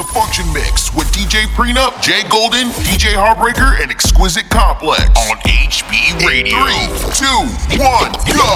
[0.00, 6.24] The Function Mix with DJ Prenup, Jay Golden, DJ Hartbreaker, and Xquisite Complex on HB
[6.24, 6.56] Radio.
[6.56, 6.88] Three,
[7.20, 7.44] two,
[7.76, 8.48] one, go!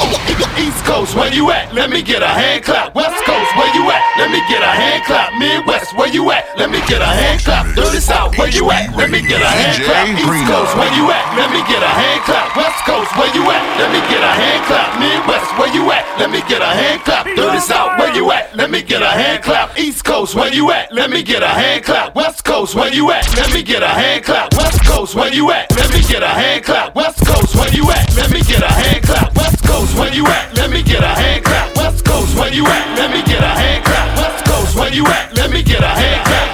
[0.57, 1.69] East Coast, where you at?
[1.77, 2.95] Let me get a hand clap.
[2.96, 4.01] West Coast, where you at?
[4.17, 5.37] Let me get a hand clap.
[5.37, 6.49] Midwest, where you at?
[6.57, 7.68] Let me get a hand clap.
[7.76, 8.96] Dirty South, where you at?
[8.96, 10.08] Let me get a hand clap.
[10.16, 11.29] East Coast, where you at?
[11.36, 12.56] Let me get a hand clap.
[12.56, 13.61] West Coast, where you at?
[13.76, 14.96] Let me get a hand clap.
[14.96, 16.04] Midwest, where you at?
[16.16, 17.29] Let me get a hand clap.
[17.36, 18.56] Dirty South, where you at?
[18.56, 19.76] Let me get a hand clap.
[19.76, 20.88] East Coast, where you at?
[20.90, 22.14] Let me get a hand clap.
[22.14, 23.25] West Coast, where you at?
[23.36, 24.53] Let me get a hand clap.
[24.54, 25.71] West Coast, where you at?
[25.75, 26.95] Let me get a hand clap.
[26.95, 28.14] West Coast, where you at?
[28.14, 29.35] Let me get a hand clap.
[29.35, 30.55] West Coast, where you at?
[30.55, 31.77] Let me get a hand clap.
[31.77, 32.97] West Coast, where you at?
[32.97, 34.17] Let me get a hand clap.
[34.17, 35.34] West Coast, where you at?
[35.34, 36.44] Let me get a hand clap.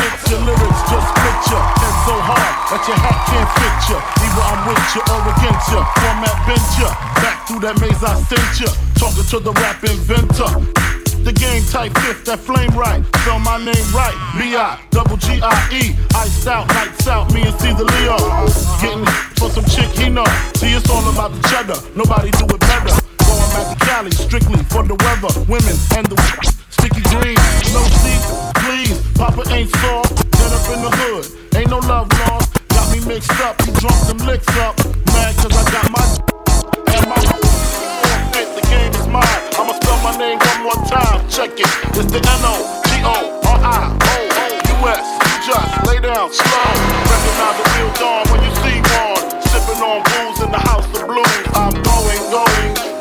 [0.00, 1.64] hits your lyrics, just picture.
[1.82, 3.98] And so hard that your hat can't fit you.
[4.00, 5.82] Either I'm with you or against you.
[5.98, 6.44] Format
[6.78, 6.90] you.
[7.20, 8.70] Back through that maze I sent you.
[8.96, 10.93] Talking to the rap inventor.
[11.24, 13.00] The game type fifth, that flame right.
[13.24, 14.12] Spell my name right.
[14.36, 15.96] B-I, double G-I-E.
[16.12, 18.20] Iced out, lights out, me and Caesar Leo.
[18.76, 19.08] Getting
[19.40, 20.28] for some chick he know.
[20.60, 21.80] See, it's all about the cheddar.
[21.96, 22.92] Nobody do it better.
[23.24, 25.32] Going back to Cali, strictly for the weather.
[25.48, 26.16] Women and the
[26.68, 27.40] sticky green.
[27.72, 28.28] No seats,
[28.60, 29.00] please.
[29.16, 30.28] Papa ain't soft.
[30.28, 31.24] Get up in the hood.
[31.56, 32.52] Ain't no love lost.
[32.68, 33.56] Got me mixed up.
[33.64, 34.76] You drunk them licks up.
[35.16, 36.04] Mad cause I got my
[36.92, 37.16] and my
[38.44, 39.43] the game is mine.
[40.14, 41.28] My name one more time.
[41.28, 41.66] Check it.
[41.98, 42.66] It's the N-O-G-O-R-I-O-U-S.
[45.44, 46.70] Just lay down slow.
[47.10, 49.42] Recognize the real dawn when you see one.
[49.42, 51.26] Sipping on booze in the house of blues.
[51.54, 52.93] I'm going, going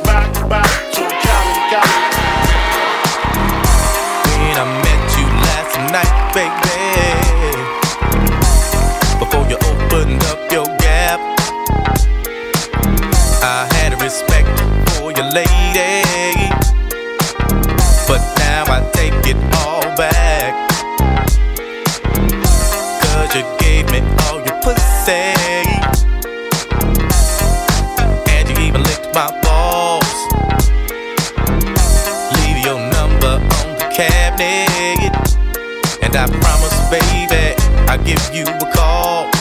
[38.05, 39.31] give you a call.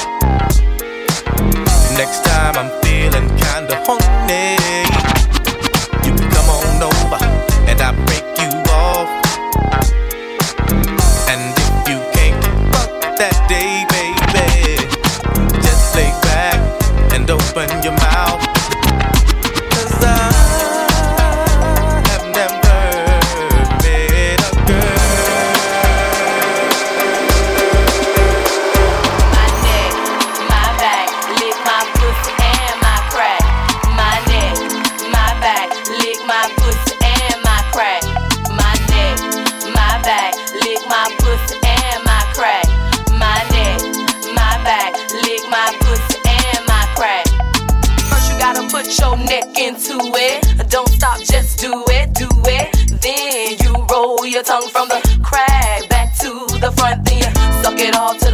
[1.96, 4.01] Next time I'm feeling kinda horny.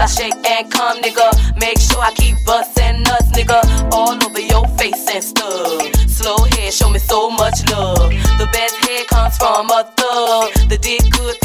[0.09, 1.29] Shake and come, nigga.
[1.61, 3.61] Make sure I keep bustin' nuts, nigga,
[3.93, 5.95] all over your face and stuff.
[6.09, 8.11] Slow head, show me so much love.
[8.39, 10.69] The best head comes from a thug.
[10.69, 11.38] The dick good,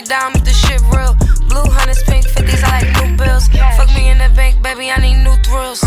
[0.00, 1.14] me down if the shit real.
[1.48, 3.48] Blue hunters, pink fifties, I like new bills.
[3.76, 5.84] Fuck me in the bank, baby, I need new thrills.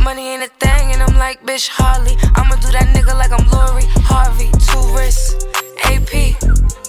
[0.00, 2.16] Money ain't a thing, and I'm like, bitch, Harley.
[2.36, 4.50] I'ma do that nigga like I'm Lori Harvey.
[4.68, 5.34] Two wrists,
[5.84, 6.12] AP.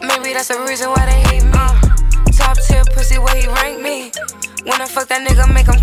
[0.02, 1.66] Maybe that's the reason why they hate me.
[2.38, 4.12] Top tier pussy, where he rank me.
[4.68, 5.77] When I fuck that nigga, make him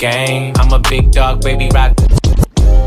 [0.00, 0.54] game.
[0.56, 1.94] I'm a big dog, baby, rock.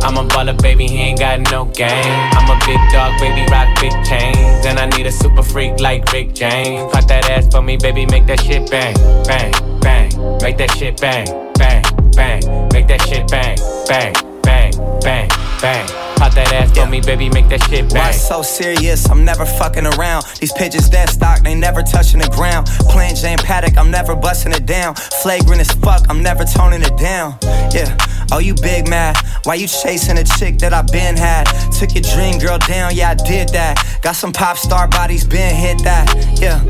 [0.01, 2.30] I'm a baller, baby, he ain't got no game.
[2.33, 4.65] I'm a big dog, baby, rock big chains.
[4.65, 6.92] And I need a super freak like Rick James.
[6.92, 8.95] Pop that ass for me, baby, make that shit bang,
[9.25, 10.10] bang, bang.
[10.42, 11.83] Make that shit bang, bang,
[12.15, 12.69] bang.
[12.74, 13.57] Make that shit bang,
[13.88, 15.30] bang, bang, bang,
[15.62, 16.02] bang.
[16.15, 18.00] Pop that ass for me, baby, make that shit bang.
[18.00, 19.10] Why so serious?
[19.10, 20.25] I'm never fucking around.
[20.39, 22.68] These pigeons dead stock, they never touching the ground.
[22.89, 24.95] Playing Jane Paddock, I'm never busting it down.
[24.95, 27.38] Flagrant as fuck, I'm never toning it down.
[27.74, 27.98] Yeah.
[28.31, 29.17] Oh, you big mad?
[29.43, 31.45] Why you chasing a chick that I been had?
[31.71, 33.99] Took your dream girl down, yeah, I did that.
[34.01, 36.07] Got some pop star bodies, been hit that.
[36.39, 36.63] Yeah.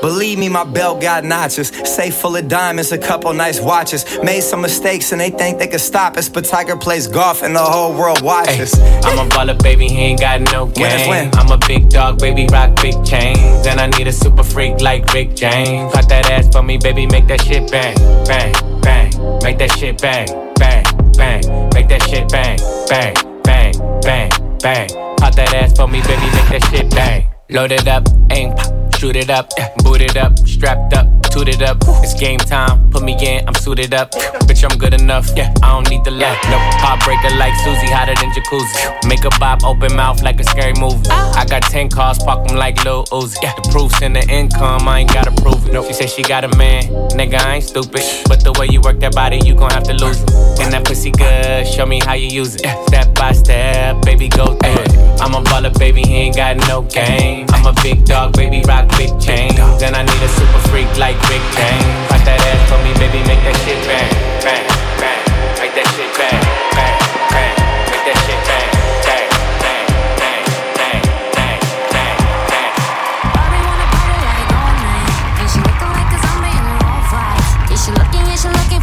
[0.00, 1.68] Believe me, my belt got notches.
[1.68, 4.04] Safe full of diamonds, a couple nice watches.
[4.22, 7.54] Made some mistakes and they think they could stop us, but Tiger plays golf and
[7.54, 8.74] the whole world watches.
[8.78, 9.00] Ay.
[9.04, 11.30] I'm a baller, baby, he ain't got no game.
[11.34, 13.66] I'm a big dog, baby, rock big chains.
[13.66, 15.92] And I need a super freak like Rick James.
[15.92, 17.96] Cut that ass for me, baby, make that shit bang,
[18.26, 19.10] bang, bang.
[19.42, 20.84] Make that shit bang, bang,
[21.18, 21.42] bang.
[21.74, 24.30] Make that shit bang, bang, bang, bang,
[24.62, 24.88] bang.
[25.18, 27.28] Pop that ass for me, baby, make that shit bang.
[27.50, 29.50] Load it up, aim, pop, shoot it up,
[29.84, 31.76] boot it up, strapped up it up.
[32.02, 34.10] It's game time, put me in, I'm suited up.
[34.48, 36.42] Bitch, I'm good enough, yeah, I don't need the left.
[36.48, 39.06] No, heartbreaker like Susie, hotter than jacuzzi.
[39.06, 41.06] Make a bop, open mouth like a scary movie.
[41.10, 41.32] Oh.
[41.36, 43.36] I got 10 cars, park them like Lil Uzi.
[43.42, 45.72] Yeah, the proof's in the income, I ain't gotta prove it.
[45.72, 46.82] No, she said she got a man,
[47.14, 48.02] nigga, I ain't stupid.
[48.26, 50.30] But the way you work that body, you gon' have to lose it.
[50.60, 52.66] And that pussy good, show me how you use it.
[52.88, 55.20] Step by step, baby, go through it.
[55.20, 57.46] I'm a baller, baby, he ain't got no game.
[57.50, 59.58] I'm a big dog, baby, rock big chains.
[59.82, 61.84] And I need a super freak like big bang.
[62.08, 64.10] Pop that ass for me, baby, make that shit bang,
[64.42, 64.64] bang,
[65.00, 65.20] bang.
[65.60, 66.40] Make that shit bang,
[66.74, 66.96] bang,
[67.32, 67.54] bang.
[67.92, 68.66] Make that shit bang.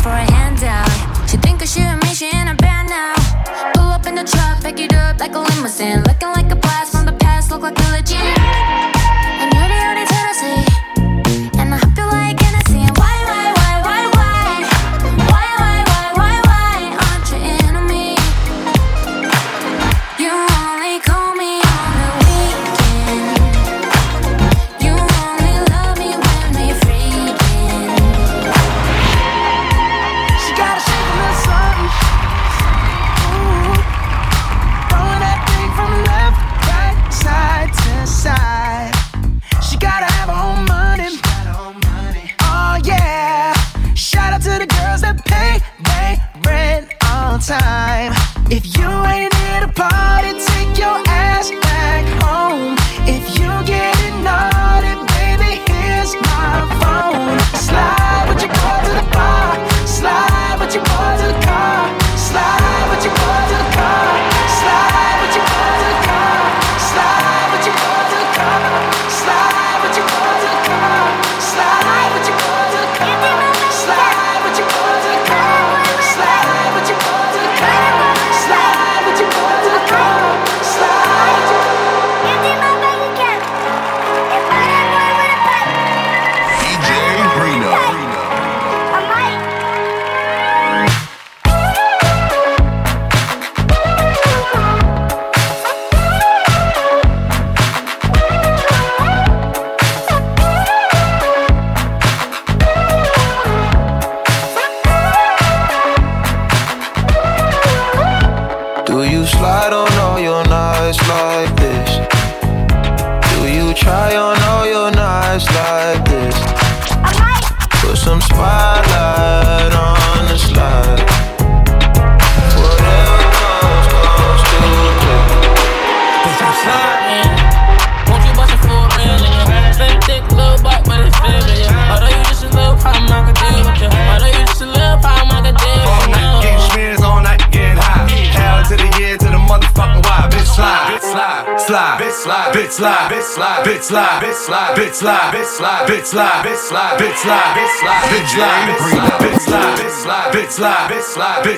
[0.05, 0.87] For a handout,
[1.27, 3.15] she think I should mention I'm bad now.
[3.73, 6.91] Pull up in the truck, pick it up like a limousine, looking like a blast
[6.91, 8.94] from the past, look like a legend.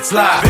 [0.07, 0.46] Slide,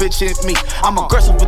[0.00, 0.54] bitch in me.
[0.82, 1.39] I'm aggressive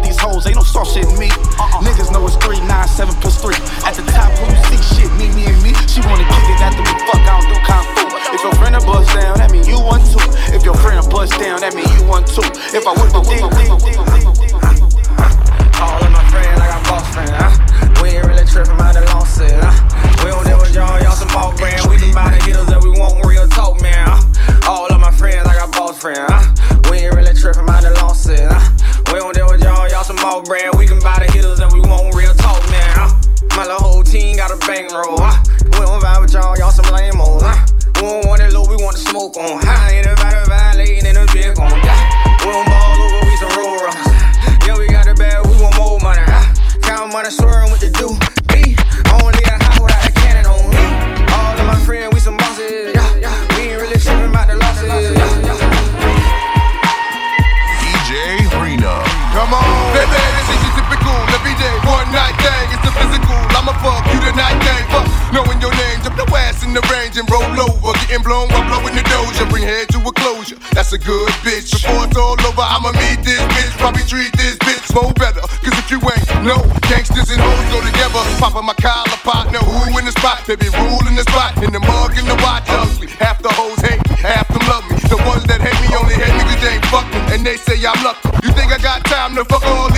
[89.23, 89.92] time to fuck all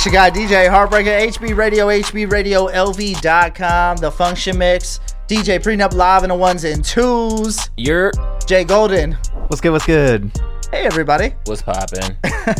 [0.00, 5.92] It's your guy DJ Hartbreaker, HB Radio, HB Radio, LV.com, The Function Mix, DJ Prenup
[5.92, 7.68] Live in the ones and twos.
[7.76, 8.10] You're
[8.46, 9.12] Jay Golden.
[9.48, 9.72] What's good?
[9.72, 10.32] What's good?
[10.70, 11.34] Hey, everybody.
[11.44, 12.16] What's poppin'?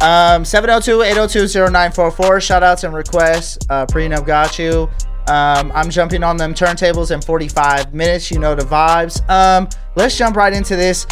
[0.00, 2.40] Um, 702-802-0944.
[2.40, 3.58] Shout outs and requests.
[3.68, 4.88] Uh, Prenup got you.
[5.26, 8.30] Um, I'm jumping on them turntables in 45 minutes.
[8.30, 9.28] You know the vibes.
[9.28, 11.04] Um, let's jump right into this.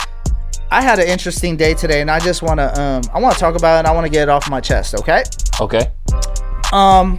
[0.70, 3.40] I had an interesting day today, and I just want to um, I want to
[3.40, 3.78] talk about it.
[3.80, 4.94] and I want to get it off my chest.
[5.00, 5.22] Okay.
[5.60, 5.90] Okay.
[6.72, 7.16] Um,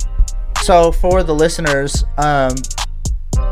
[0.63, 2.53] so for the listeners um,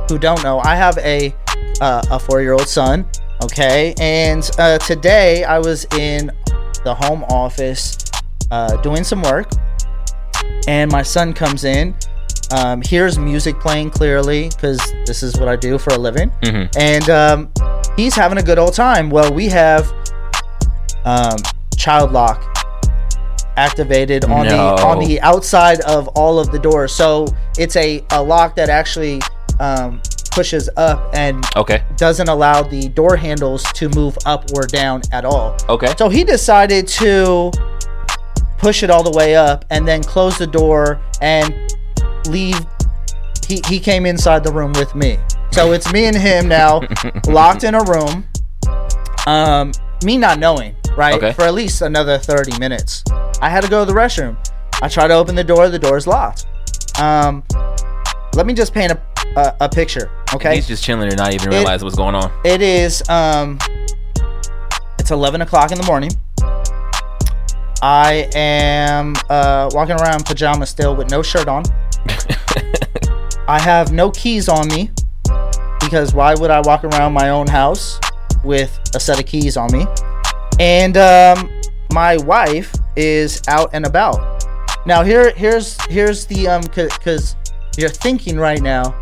[0.09, 1.33] who don't know, I have a
[1.81, 3.05] uh, a four year old son.
[3.43, 6.31] Okay, and uh, today I was in
[6.83, 7.97] the home office
[8.51, 9.49] uh, doing some work,
[10.67, 11.95] and my son comes in.
[12.55, 16.69] Um, hears music playing clearly because this is what I do for a living, Mhm.
[16.77, 17.51] and um,
[17.95, 19.09] he's having a good old time.
[19.09, 19.91] Well, we have
[21.05, 21.37] um,
[21.77, 22.43] child lock
[23.57, 26.93] activated on the on the outside of all of the doors.
[26.93, 27.25] So
[27.57, 29.21] it's a, a lock that actually
[29.59, 31.83] um, pushes up and Okay.
[31.95, 35.55] doesn't allow the door handles to move up or down at all.
[35.69, 35.93] Okay.
[35.97, 37.51] So he decided to
[38.57, 41.53] push it all the way up and then close the door and
[42.27, 42.59] leave.
[43.47, 45.17] He, he came inside the room with me.
[45.55, 46.81] So it's me and him now
[47.27, 48.25] locked in a room.
[49.25, 49.71] Um,
[50.03, 51.13] me not knowing, right?
[51.15, 51.31] Okay.
[51.31, 53.05] For at least another 30 minutes.
[53.41, 54.35] I had to go to the restroom.
[54.81, 56.45] I try to open the door, the door's locked.
[56.99, 57.41] Um,
[58.33, 59.01] let me just paint a,
[59.37, 60.55] a, a picture, okay?
[60.55, 62.29] He's just chilling and not even It- realize what's going on.
[62.43, 63.57] It is um
[64.99, 66.09] it's 11 o'clock in the morning.
[67.81, 71.63] I am uh, walking around in pajamas still with no shirt on.
[73.47, 74.89] I have no keys on me
[75.95, 78.01] because why would I walk around my own house
[78.43, 79.87] with a set of keys on me?
[80.59, 81.49] And um,
[81.93, 84.43] my wife is out and about.
[84.85, 87.37] Now here here's here's the um cuz
[87.77, 88.93] you're thinking right now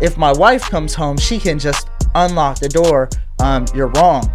[0.00, 3.08] if my wife comes home, she can just unlock the door.
[3.38, 4.28] Um, you're wrong.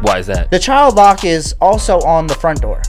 [0.00, 0.50] Why is that?
[0.50, 2.80] The child lock is also on the front door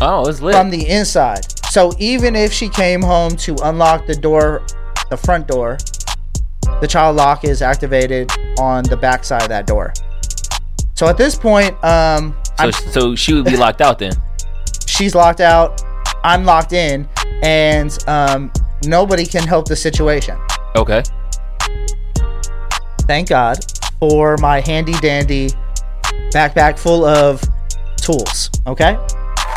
[0.00, 0.56] Oh, it's lit.
[0.56, 1.46] from the inside.
[1.70, 4.66] So even if she came home to unlock the door,
[5.08, 5.78] the front door,
[6.80, 9.92] the child lock is activated on the back side of that door.
[10.94, 14.12] So at this point, um, so, so she would be locked out then.
[14.86, 15.82] she's locked out,
[16.24, 17.08] I'm locked in,
[17.42, 18.52] and um,
[18.84, 20.38] nobody can help the situation.
[20.74, 21.02] Okay.
[23.06, 23.58] thank God
[23.98, 25.48] for my handy dandy
[26.32, 27.42] backpack full of
[27.96, 28.50] tools.
[28.66, 28.98] Okay,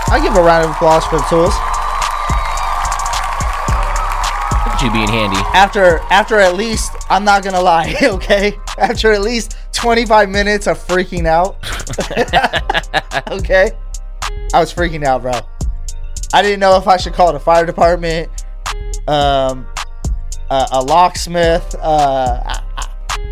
[0.08, 1.54] I give a round of applause for the tools.
[4.82, 5.38] You being handy.
[5.54, 8.54] After after at least I'm not gonna lie, okay.
[8.78, 11.56] After at least 25 minutes of freaking out,
[13.32, 13.72] okay,
[14.54, 15.34] I was freaking out, bro.
[16.34, 18.30] I didn't know if I should call the fire department,
[19.08, 19.66] um,
[20.50, 21.76] a, a locksmith.
[21.80, 22.64] Uh, I,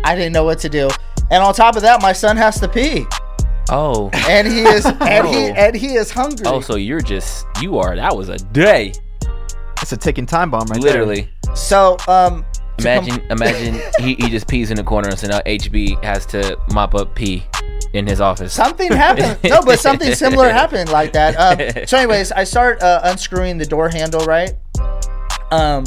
[0.04, 0.88] I- didn't know what to do.
[1.30, 3.04] And on top of that, my son has to pee,
[3.70, 4.08] Oh.
[4.28, 5.54] and he is and he Oh.
[5.54, 6.46] and he is hungry.
[6.46, 7.94] Oh, so you're just you are.
[7.94, 8.92] That was a day.
[9.88, 11.30] It's a ticking time bomb right Literally.
[11.54, 12.44] So, um,
[12.76, 16.04] to com- Imagine, imagine he, he just pees in the corner, and so now HB
[16.04, 17.42] has to mop up pee
[17.94, 18.52] in his office.
[18.52, 19.38] Something happened.
[19.44, 21.36] No, but something similar happened like that.
[21.36, 24.26] Um, so, anyways, I start uh, unscrewing the door handle.
[24.26, 24.52] Right.
[25.50, 25.84] Um,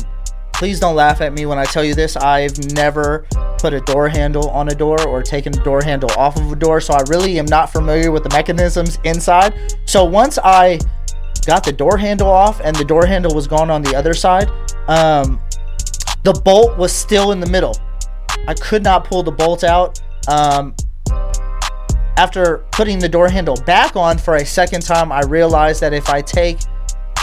[0.51, 2.15] please don't laugh at me when I tell you this.
[2.15, 3.27] I've never
[3.59, 6.55] put a door handle on a door or taken a door handle off of a
[6.55, 9.53] door, so I really am not familiar with the mechanisms inside.
[9.85, 10.79] So once I
[11.45, 14.49] got the door handle off and the door handle was gone on the other side,
[14.87, 15.39] um,
[16.23, 17.75] the bolt was still in the middle.
[18.47, 20.01] I could not pull the bolt out.
[20.27, 20.75] Um,
[22.17, 26.09] after putting the door handle back on for a second time, I realized that if
[26.09, 26.59] I take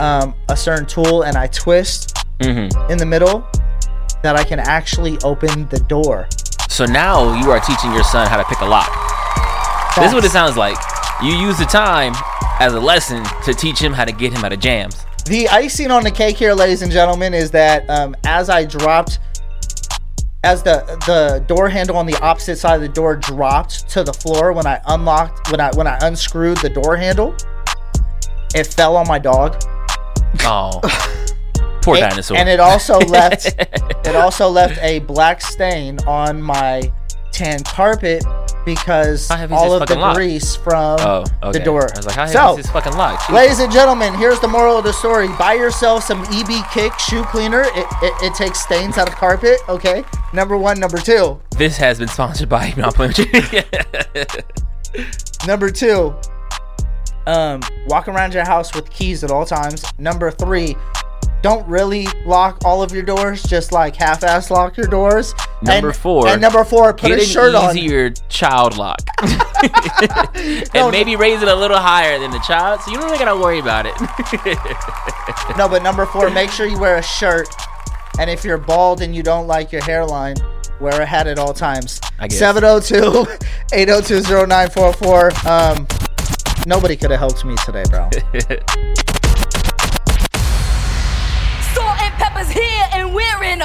[0.01, 2.93] um, a certain tool and I twist Mm-hmm.
[2.93, 3.41] in the middle,
[4.23, 6.29] that I can actually open the door.
[6.69, 8.87] So now you are teaching your son how to pick a lock.
[9.97, 10.77] This is what it sounds like.
[11.21, 12.13] You use the time
[12.61, 15.05] as a lesson to teach him how to get him out of jams.
[15.27, 19.19] The icing on the cake here, ladies and gentlemen, is that um, as I dropped,
[20.45, 24.13] as the the door handle on the opposite side of the door dropped to the
[24.13, 27.35] floor when I unlocked when I when I unscrewed the door handle,
[28.55, 29.61] it fell on my dog.
[30.43, 30.81] Oh,
[31.83, 32.37] poor It- dinosaur.
[32.37, 36.91] And it also left it also left a black stain on my
[37.33, 38.25] tan carpet
[38.75, 41.89] because all of the grease from Oh, the door.
[41.95, 43.19] I was like, how so, is this fucking lock?
[43.21, 43.35] Jesus.
[43.35, 47.25] ladies and gentlemen, here's the moral of the story: buy yourself some EB Kick shoe
[47.25, 47.63] cleaner.
[47.63, 49.59] It, it, it takes stains out of carpet.
[49.69, 50.79] Okay, number one.
[50.79, 51.41] Number two.
[51.57, 52.75] This has been sponsored by.
[52.77, 53.63] No, I'm playing with you.
[55.47, 56.15] Number two.
[57.27, 59.85] Um, walk around your house with keys at all times.
[59.99, 60.75] Number three,
[61.43, 63.43] don't really lock all of your doors.
[63.43, 65.35] Just like half-ass lock your doors.
[65.63, 66.29] Number And- four.
[66.29, 67.77] And number four, put get a an shirt on.
[67.77, 68.99] easier child lock,
[70.75, 73.39] and maybe raise it a little higher than the child, so you don't really gotta
[73.41, 73.95] worry about it.
[75.57, 77.49] No, but number four, make sure you wear a shirt.
[78.21, 80.37] And if you're bald and you don't like your hairline,
[80.81, 82.01] wear a hat at all times.
[82.19, 82.39] I guess.
[82.39, 83.27] 702
[83.73, 85.31] 802 0944.
[85.49, 85.87] Um,
[86.67, 88.09] nobody could have helped me today, bro.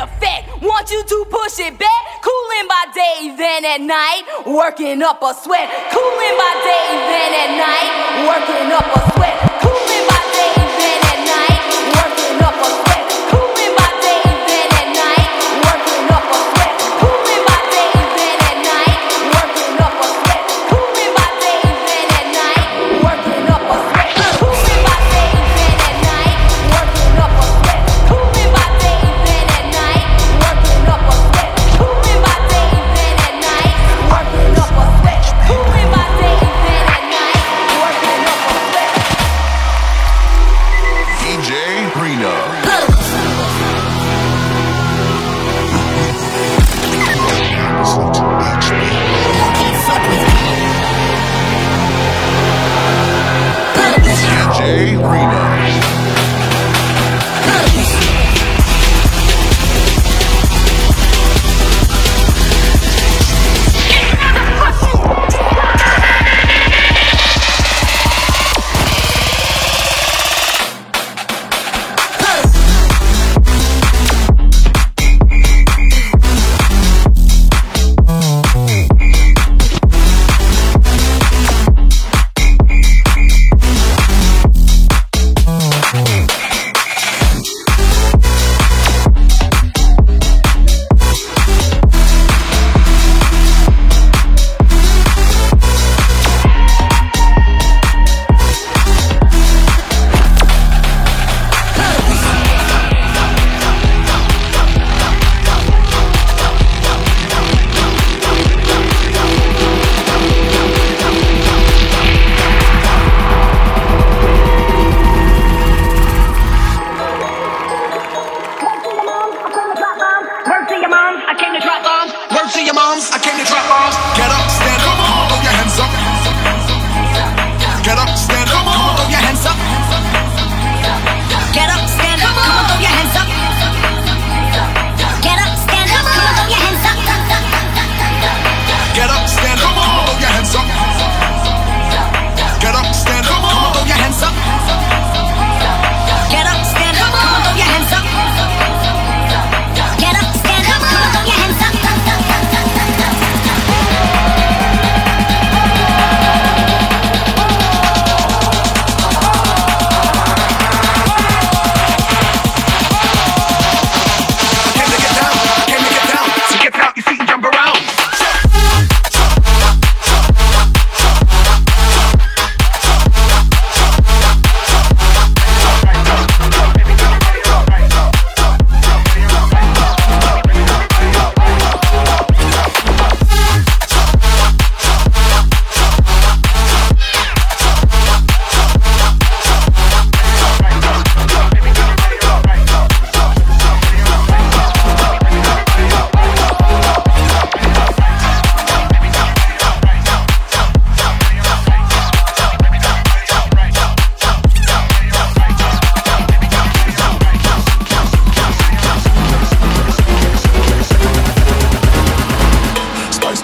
[0.03, 0.61] effect.
[0.61, 2.01] Want you to push it back.
[2.21, 5.67] Cooling by day, then at night, working up a sweat.
[5.91, 7.91] Cooling by day, then at night,
[8.27, 9.52] working up a sweat.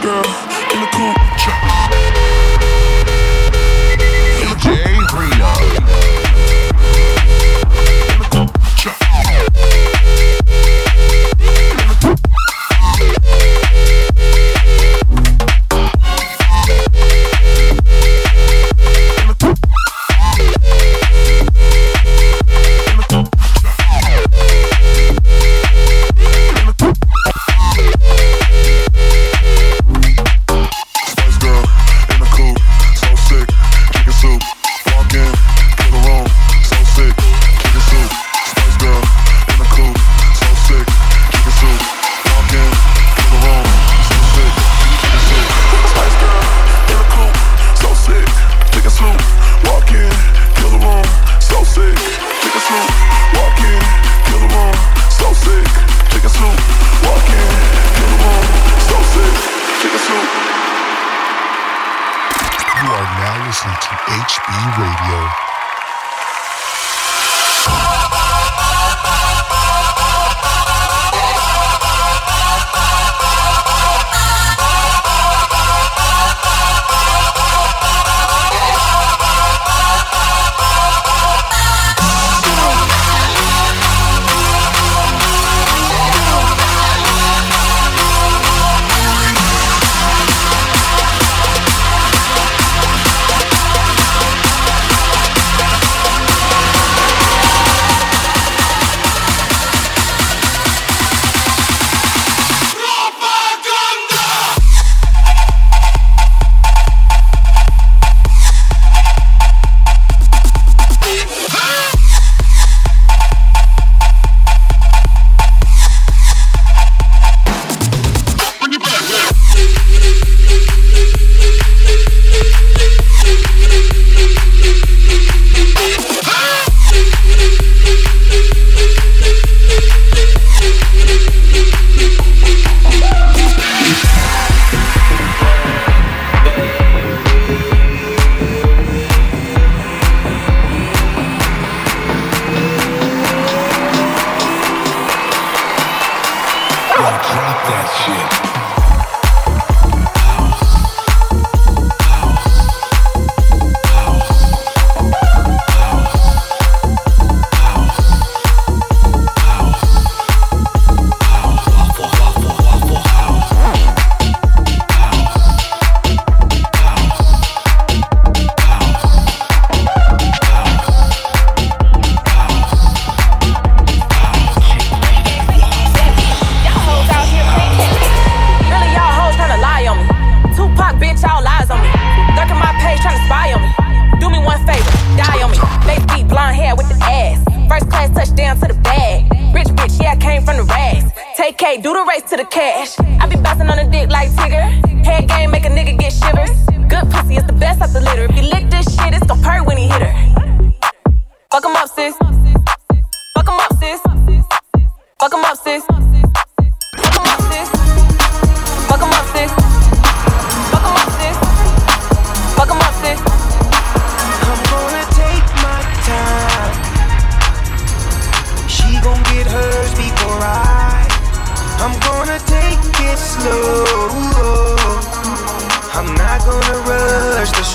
[0.02, 0.24] Girl
[0.72, 1.99] in the cool.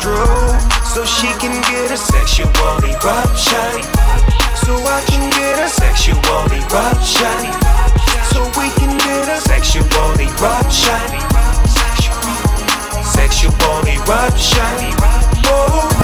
[0.04, 2.50] Stroke so she can get a sexual
[2.84, 3.72] eruption.
[4.64, 6.18] So I can get a sexual
[6.60, 7.40] eruption.
[8.30, 9.86] So we can get a sexual
[10.20, 11.00] eruption.
[13.16, 14.76] Sexual eruption.
[15.46, 16.03] Whoa.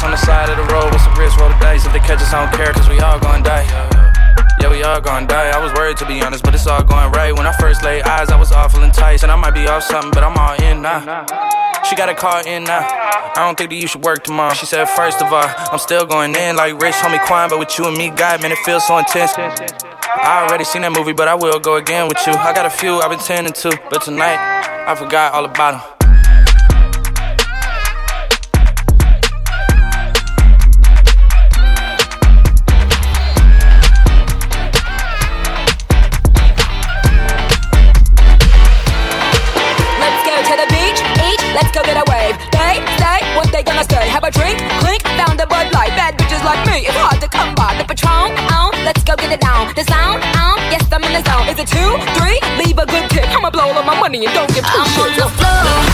[0.00, 0.88] On the side of the road.
[0.88, 1.36] What's the risk?
[1.36, 1.84] Roll the dice.
[1.84, 3.68] If they catch us, I don't care, cause we all gonna die.
[4.58, 5.52] Yeah, we all gonna die.
[5.52, 7.36] I was worried to be honest, but it's all going right.
[7.36, 9.22] When I first laid eyes, I was awful enticed.
[9.22, 11.26] And I might be off something, but I'm all in now.
[11.84, 12.80] She got a call in now.
[12.80, 14.54] I don't think that you should work tomorrow.
[14.54, 17.76] She said, first of all, I'm still going in like rich homie Quan, but with
[17.78, 19.32] you and me, God, man, it feels so intense.
[19.36, 22.32] I already seen that movie, but I will go again with you.
[22.32, 24.38] I got a few I've been tending to, but tonight,
[24.86, 25.91] I forgot all about them.
[49.74, 51.48] The sound, on, yes I'm in the zone.
[51.48, 52.38] Is it two, three?
[52.62, 53.24] Leave a good tip.
[53.34, 55.91] I'ma blow all my money and don't give two I'm on the floor.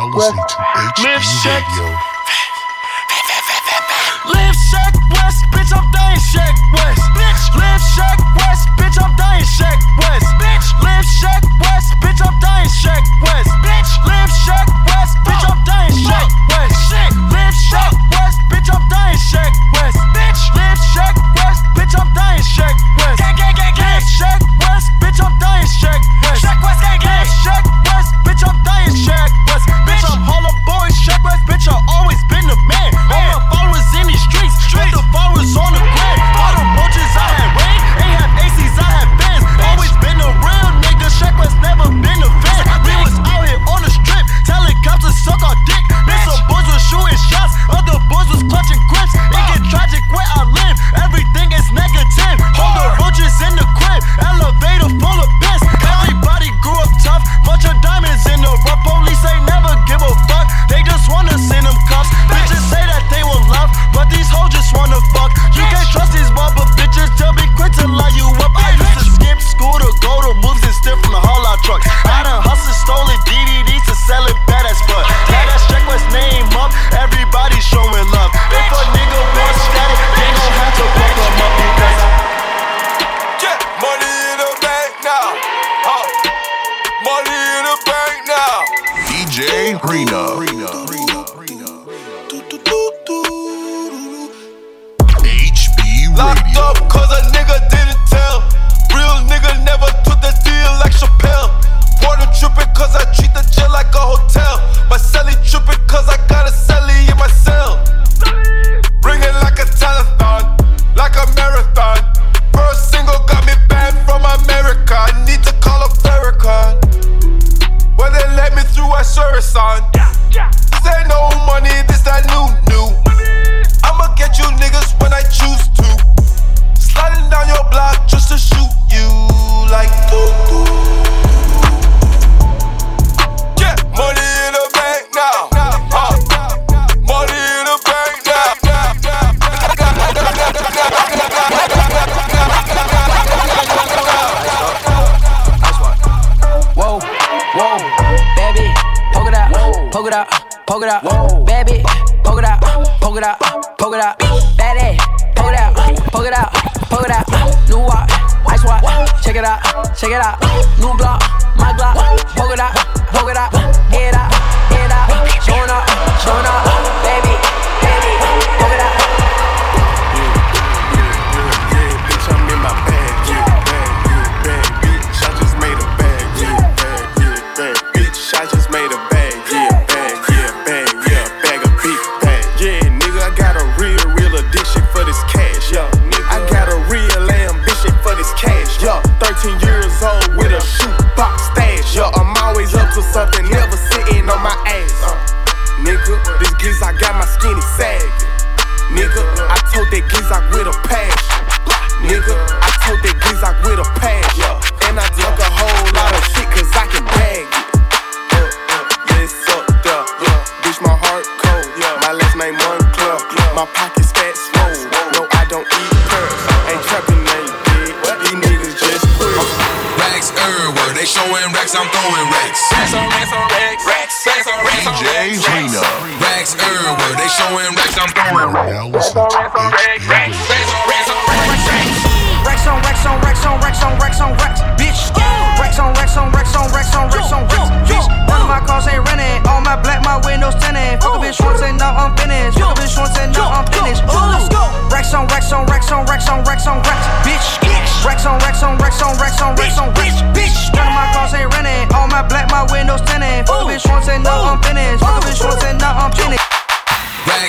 [0.00, 1.89] now listening to HB Radio.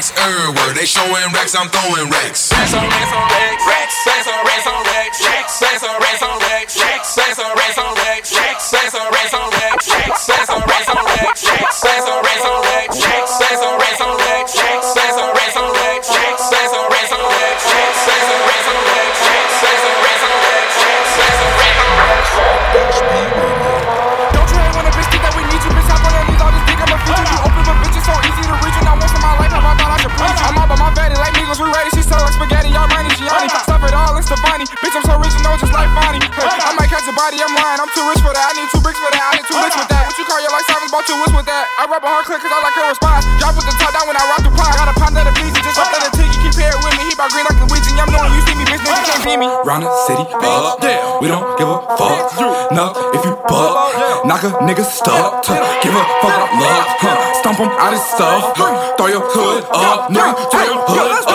[0.02, 0.74] Racks everywhere.
[0.74, 1.54] They showing racks.
[1.54, 2.50] I'm throwing racks.
[2.50, 3.62] Racks on racks on racks.
[3.70, 5.22] Racks, racks on racks on racks.
[5.22, 7.20] Racks, racks on racks racks.
[7.38, 7.86] On racks on.
[7.86, 7.91] Racks,
[37.22, 37.78] body, I'm lying.
[37.78, 38.46] I'm too rich for that.
[38.50, 39.22] I need two bricks for that.
[39.22, 40.10] I need two licks with that.
[40.10, 41.70] What you call your life savage, bought two whips with that.
[41.78, 43.24] I rap a hard click, cause I like her response.
[43.38, 44.74] Drop with the top down when I rock the pot.
[44.74, 46.38] Got a pound of the beats, just up the tiggy.
[46.42, 47.04] Keep hair with me.
[47.06, 47.94] He bout green like the Ouija.
[48.02, 49.50] I'm knowing you see me, bitch, nigga can't beat me.
[49.62, 50.82] Round the city, up.
[51.22, 52.34] We don't give a fuck.
[52.74, 55.46] No, if you buck, knock a nigga stuck.
[55.46, 56.90] Give a fuck about love.
[57.06, 57.38] Huh.
[57.38, 58.58] Stomp him out his stuff.
[58.98, 60.34] Throw your hood up, nigga.
[60.50, 61.31] Throw your hood up.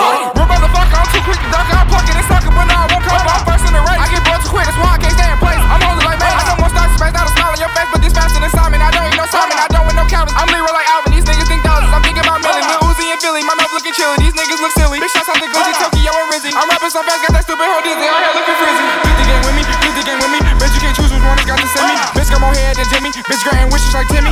[23.97, 24.29] Like Timmy.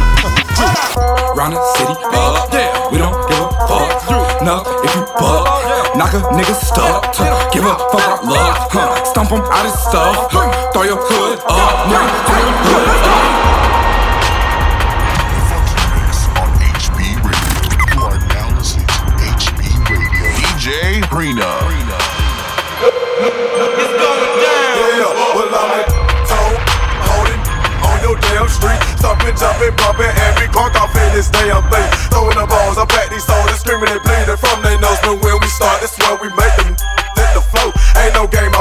[1.34, 2.54] Round the city, up.
[2.92, 3.90] We don't give a fuck.
[4.46, 7.10] No, if you buck, knock a nigga stuck.
[7.52, 8.70] Give a fuck about love.
[8.70, 9.04] Huh.
[9.06, 10.32] Stomp him out his stuff.
[10.72, 12.06] Throw your hood up, nigga.
[12.30, 13.26] Throw your hood up.
[16.38, 17.50] on HB Radio.
[17.90, 18.94] You are now listening to
[19.34, 20.30] HB Radio.
[20.62, 21.02] Yeah,
[25.36, 25.95] well I'm at toe, holding
[28.32, 31.90] damn street, stomping, jumping, bumping, every car off in this damn thing.
[32.10, 35.00] Throwing the balls, I back these soldiers, screaming and bleeding from their nose.
[35.04, 36.72] But when we start, that's where we make them
[37.20, 37.70] hit the flow.
[38.00, 38.55] Ain't no game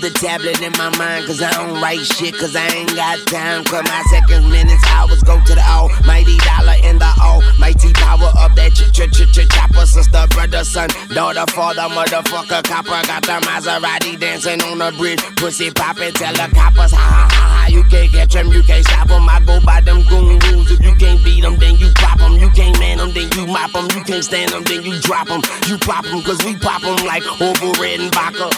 [0.00, 1.26] the of the tablet in my mind.
[1.26, 3.64] Cause I don't write shit, cause I ain't got time.
[3.64, 8.54] Cause my seconds, minutes, hours go to the almighty dollar in the almighty power of
[8.56, 9.86] that ch ch ch ch chopper.
[9.86, 13.00] Sister, brother, son, daughter, father, motherfucker, copper.
[13.06, 15.22] Got the Maserati dancing on the bridge.
[15.36, 17.66] Pussy poppin', tell the coppers, ha ha ha ha.
[17.68, 19.28] You can't catch them, you can't stop them.
[19.28, 20.70] I go by them goon rules.
[20.70, 22.34] If you can't beat them, then you pop them.
[22.34, 23.88] You can't man them, then you mop them.
[23.94, 25.42] You can't stand them, then you drop them.
[25.66, 28.50] You pop them, cause we pop them like over red and vodka.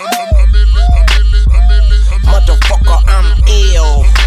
[2.30, 4.17] Motherfucker, I'm ill.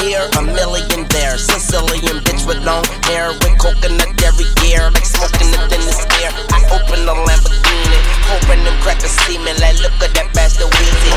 [0.00, 1.36] Here, a million there.
[1.36, 6.32] Sicilian bitch with long hair, with coconut dairy gear, like smoking it in the air.
[6.56, 9.52] I open the Lamborghini, hoping them crackers see me.
[9.60, 11.12] Like, look at that bastard Weezy.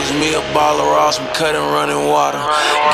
[0.00, 2.38] Use me a ball Carla Ross, we cutting running water.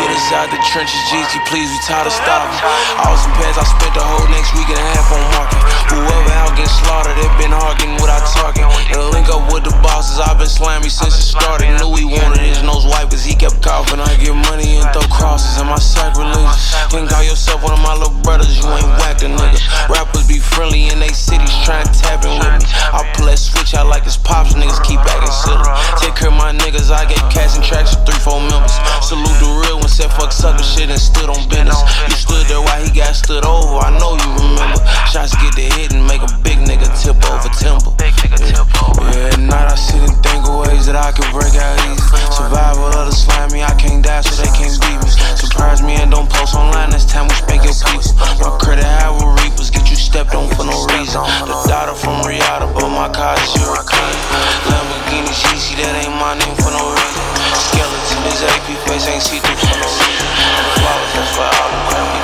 [0.01, 2.57] Get us out the trenches, GT, please, we tired of stopping.
[2.97, 5.61] I was in Paris, I spent the whole next week and a half on market.
[5.93, 8.65] Whoever out getting slaughtered, they been hard getting what I target.
[8.97, 11.69] And link up with the bosses, I've been slamming since it started.
[11.77, 14.01] Knew he wanted his nose wiped, cause he kept coughing.
[14.01, 16.71] I get money and throw crosses, am I sacrilegious?
[16.87, 19.59] Can call yourself one of my little brothers, you ain't whacked a nigga.
[19.91, 22.67] Rappers be friendly in they cities, trying to tap in with me.
[22.95, 25.67] I pull that switch out like it's pops, niggas keep acting silly.
[25.99, 28.79] Take care of my niggas, I get cash and tracks with three, four members.
[29.03, 31.75] Salute the real one, said fuck sucker shit and stood on business.
[32.07, 34.79] You stood there while he got stood over, I know you remember.
[35.11, 37.91] Shots get the hit and make a big nigga tip over timber.
[39.11, 42.03] Yeah, at night I sit and think of ways that I can break out easy.
[42.31, 45.16] Survival of the slimy, I can't die so they can't beat me.
[45.37, 48.15] Surprise me and don't post online, next time we spank your people.
[48.41, 51.21] My credit high with reapers, get you stepped on for no reason.
[51.45, 54.17] The daughter from Rihanna, but my car is European.
[54.69, 57.25] Lamborghini GC, that ain't my name for no reason.
[57.57, 60.29] Skeleton, this AP face ain't see through for no reason.
[60.81, 62.21] Flowers, that's why all the Grammy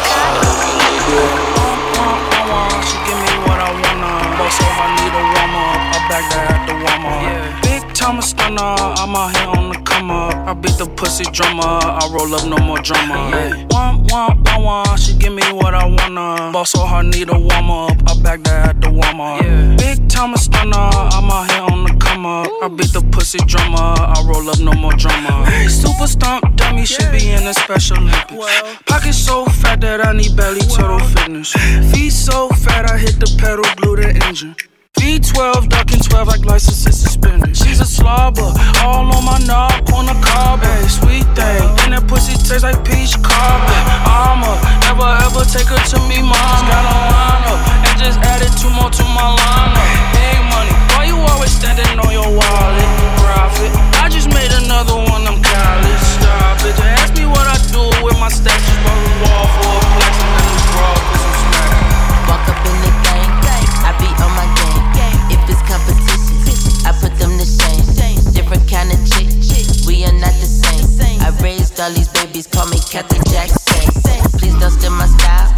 [2.88, 4.36] She give me what I wanna.
[4.36, 5.80] Boss so I need a warm up.
[5.92, 7.61] I back that at the warm up.
[8.02, 8.58] Big time a stunner.
[8.58, 10.34] I'm out here on the come up.
[10.34, 11.62] I beat the pussy drummer.
[11.62, 13.30] I roll up no more drama.
[13.70, 14.98] One, one, one, one.
[14.98, 16.50] She give me what I wanna.
[16.52, 17.92] Boss so I need a warm up.
[18.10, 19.38] I back that at the warm up.
[19.78, 20.74] Big time a stunner.
[20.74, 22.50] I'm out here on the come up.
[22.60, 23.78] I beat the pussy drummer.
[23.78, 25.46] I roll up no more drama.
[25.70, 28.82] Super stomp dummy should be in a special Olympics.
[28.86, 31.52] Pocket so fat that I need belly total fitness.
[31.92, 34.56] Feet so fat I hit the pedal, glue the engine.
[35.02, 37.56] V12, ducking 12 like licenses suspended.
[37.56, 38.46] She's a slobber,
[38.86, 41.66] all on my knob, on the carb, ay, sweet thing.
[41.82, 43.82] And that pussy tastes like peach carpet.
[44.06, 44.54] I'ma
[44.86, 46.38] never ever take her to me, mom.
[46.70, 49.90] Got a line up, and just added two more to my lineup.
[50.14, 52.90] Big money, why you always standing on your wallet?
[53.18, 56.02] Profit, I just made another one, I'm college.
[56.14, 59.66] Stop it, just ask me what I do with my statues, by the wall for
[59.66, 61.21] a flex and then the
[71.22, 73.86] I raised all these babies, call me Captain Jackson.
[74.38, 75.48] Please don't steal my style,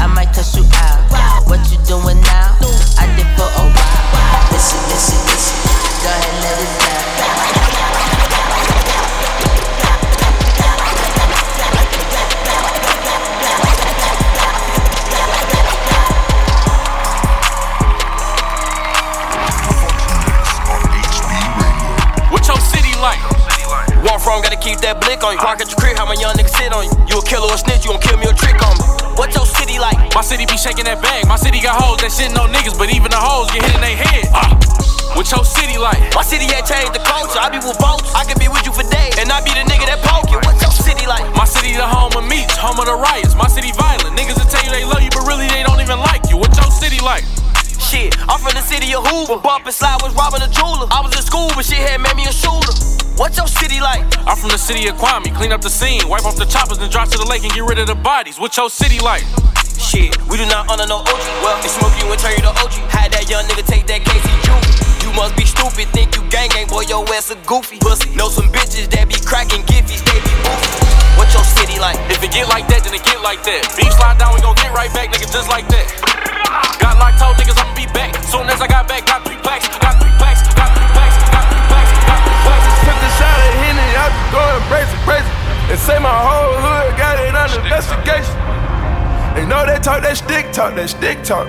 [0.00, 1.48] I might cuss you out.
[1.48, 2.56] What you doing now?
[3.00, 4.52] I did for a while.
[4.52, 5.56] Listen, listen, listen.
[6.04, 7.23] Go ahead, let it down.
[24.14, 25.42] Walk from, gotta keep that blick on you.
[25.42, 26.94] Park at your crib, how my young niggas sit on you.
[27.10, 28.86] You a killer or a snitch, you gon' kill me or trick on me.
[29.18, 29.98] What your city like?
[30.14, 31.26] My city be shaking that bag.
[31.26, 33.82] My city got hoes that shitting on niggas, but even the hoes get hit in
[33.82, 34.30] their head.
[34.30, 34.54] Ah.
[35.18, 35.98] What your city like?
[36.14, 37.42] My city had changed the culture.
[37.42, 38.06] I be with boats.
[38.14, 40.38] I can be with you for days, and I be the nigga that poke you.
[40.46, 41.26] What your city like?
[41.34, 43.34] My city the home of meats, home of the riots.
[43.34, 44.14] My city violent.
[44.14, 46.38] Niggas will tell you they love you, but really they don't even like you.
[46.38, 47.26] What your city like?
[47.94, 49.38] Shit, I'm from the city of Hoover.
[49.38, 50.90] Bump and slide was robbing a jeweler.
[50.90, 52.74] I was in school, but shit had made me a shooter.
[53.14, 54.02] What's your city like?
[54.26, 55.30] I'm from the city of Kwame.
[55.30, 57.62] Clean up the scene, wipe off the choppers, and drop to the lake and get
[57.62, 58.34] rid of the bodies.
[58.34, 59.22] What your city like?
[59.78, 61.22] Shit, we do not honor no OG.
[61.38, 62.74] Well, they smoke you and turn you to OG.
[62.90, 65.06] Had that young nigga take that Juvie.
[65.06, 67.78] You must be stupid, think you gang gang, boy, your ass a goofy.
[67.78, 70.83] Pussy, know some bitches that be cracking giffies, they be goofy.
[71.16, 71.98] What your city like?
[72.10, 73.62] If it get like that, then it get like that.
[73.78, 75.86] Beef slide down, we gon' get right back, nigga, just like that.
[76.82, 78.14] Got like told niggas I'ma be back.
[78.26, 81.44] Soon as I got back, got three plaques, got three plaques, got three plaques, got
[81.46, 82.66] three plaques, got three plaques.
[82.86, 85.30] Took a shot at Henny, I be going crazy, crazy.
[85.70, 88.36] They say my whole hood got it under investigation.
[89.34, 91.46] They know they talk that stick talk, that stick talk.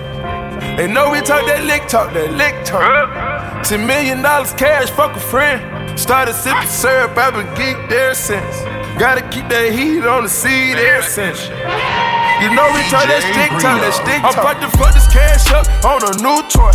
[0.77, 3.63] They know we talk that lick talk, that lick talk.
[3.63, 5.61] Ten million dollars cash, fuck a friend.
[5.99, 8.55] Started sipping syrup, I've been geek there since.
[8.95, 11.51] Gotta keep that heat on the seed ever since.
[12.39, 14.39] You know we talk that stick talk, that stick talk.
[14.39, 16.71] I'm about to fuck this cash up on a new toy.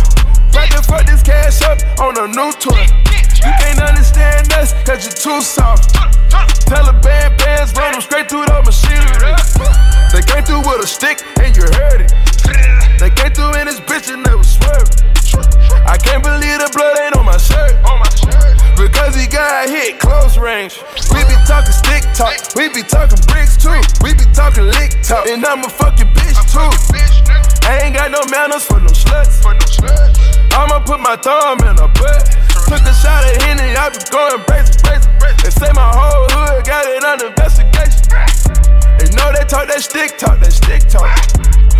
[0.53, 2.77] About to fuck this cash up on a new toy.
[3.41, 5.97] You can't understand us, cause you're too soft.
[6.69, 9.33] Taliban bands run them straight through the machinery.
[10.13, 12.13] They came through with a stick and you heard it.
[13.01, 14.93] They came through in this bitch and they was swerving.
[15.89, 17.81] I can't believe the blood ain't on my shirt.
[18.81, 20.81] Because he got hit close range.
[21.13, 23.77] We be talking stick talk, we be talking bricks too.
[24.01, 26.65] We be talking lick talk, and I'm a fucking bitch too.
[27.61, 29.45] I ain't got no manners for no sluts.
[30.49, 32.25] I'ma put my thumb in her butt.
[32.65, 35.09] Took a shot at Henny, I be going crazy, crazy.
[35.45, 38.01] They say my whole hood got it under investigation.
[38.97, 41.05] They know they talk that stick talk, that stick talk.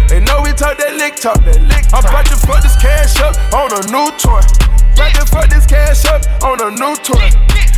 [0.06, 2.06] They know we talk that lick talk, that lick talk.
[2.06, 4.46] I'm about to fuck this cash up on a new toy.
[4.98, 7.30] Rather fuck this cash up on a new toy.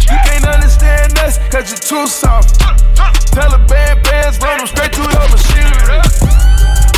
[0.09, 2.59] You can't understand us, cause you're too soft.
[3.31, 5.99] Taliban bands run them straight through your machinery.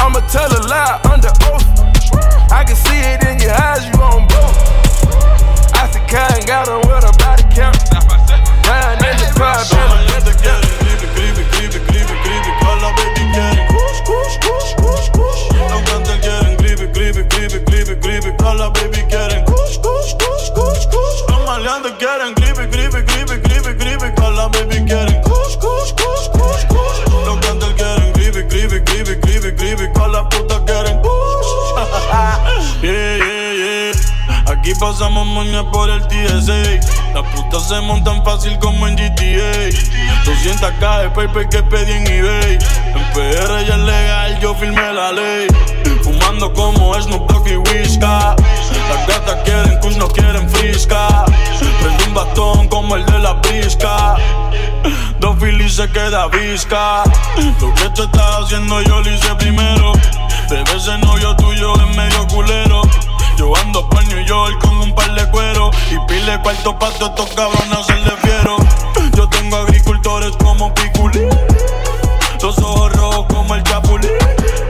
[0.02, 1.66] I'ma tell a lie under oath.
[2.52, 4.58] I can see it in your eyes, you on both.
[5.74, 7.86] I see Kyle got her with a body count.
[18.46, 18.95] Call her baby
[34.80, 37.14] Pasamos mañana por el TSA.
[37.14, 39.70] Las putas se montan fácil como en GTA.
[40.26, 42.58] 200k de paper que pedí en eBay.
[42.94, 45.48] En PR ya es legal, yo firmé la ley.
[46.04, 48.36] Fumando como Snoop Dogg y Whisca.
[48.90, 51.26] Las gatas quieren kush, no quieren frisca.
[51.82, 54.16] Prende un bastón como el de la brisca.
[55.20, 57.04] Dos filis se queda visca.
[57.62, 59.94] Lo que tú estás haciendo yo lo hice primero.
[60.50, 62.82] Bebé ese novio tuyo es medio culero.
[63.38, 67.30] Yo ando por New York con un par de cueros y pile cuarto pato estos
[67.32, 68.58] cabrones hacerle fiero.
[69.16, 71.30] Yo tengo agricultores como Piculín,
[72.42, 74.12] los ojos rojos como el Chapulín.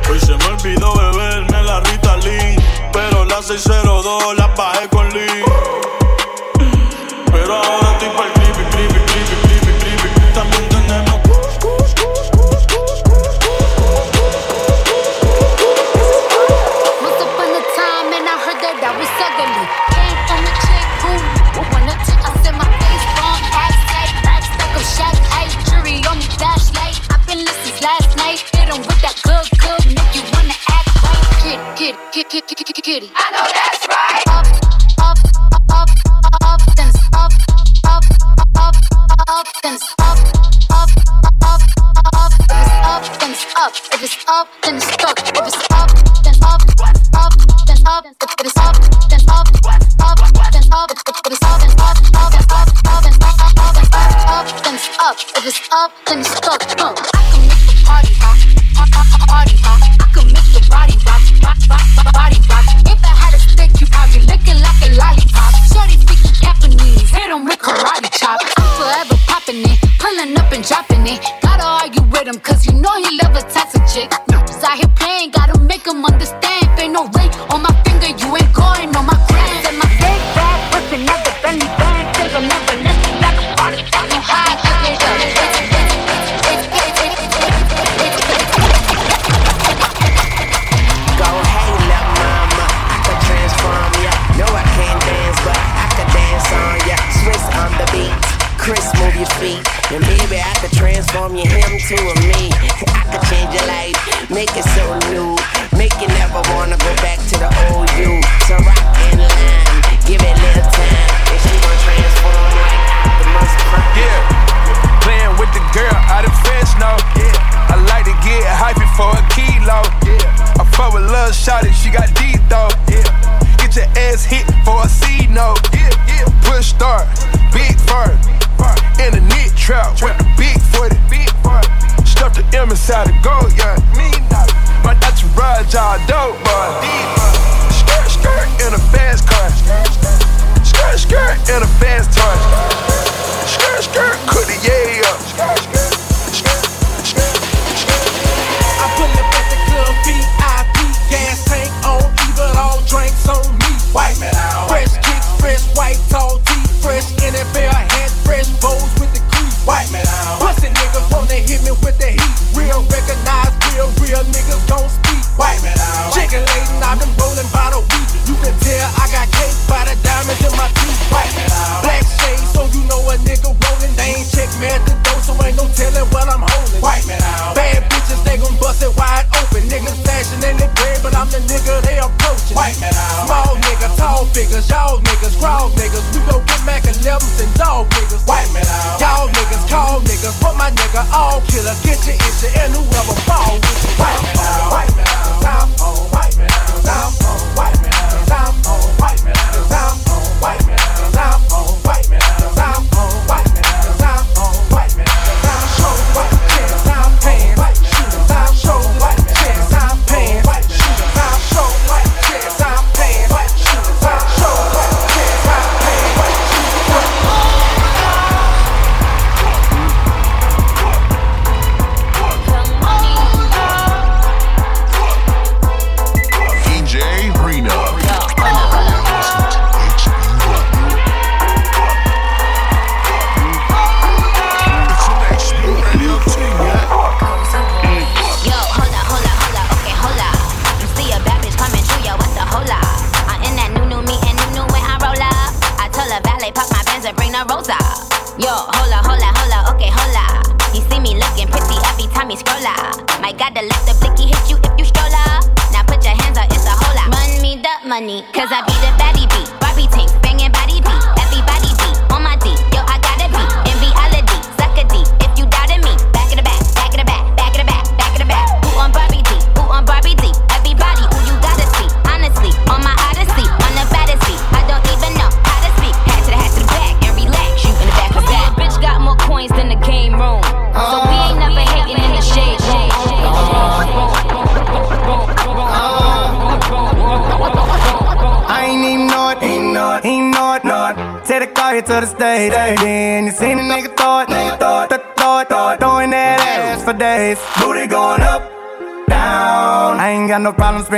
[0.09, 2.55] Hoy se me olvidó beberme la Ritalin,
[2.91, 5.43] pero la 602 la bajé con Lee.
[7.31, 8.09] Pero ahora estoy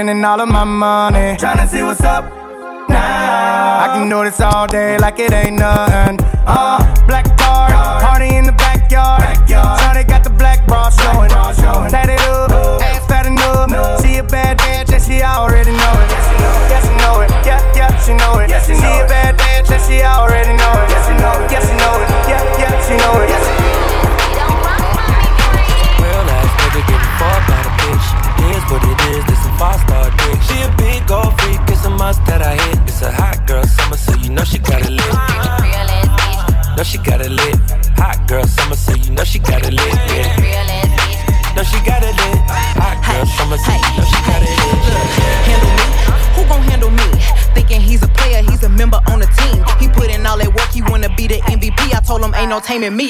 [0.07, 2.23] spending all of my money, tryna see what's up
[2.87, 3.83] now.
[3.83, 5.86] I can do this all day like it ain't nothing.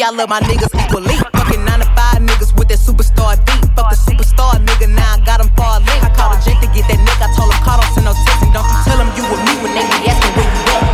[0.03, 1.17] I love my niggas equally.
[1.33, 3.65] Fucking nine to five niggas with that superstar beat.
[3.73, 6.05] Fuck the superstar nigga, now I got him far link.
[6.05, 7.25] I called a jet to get that nigga.
[7.25, 8.45] I told him call, don't send no text.
[8.45, 10.85] And don't you tell him you with me when they be asking where you at.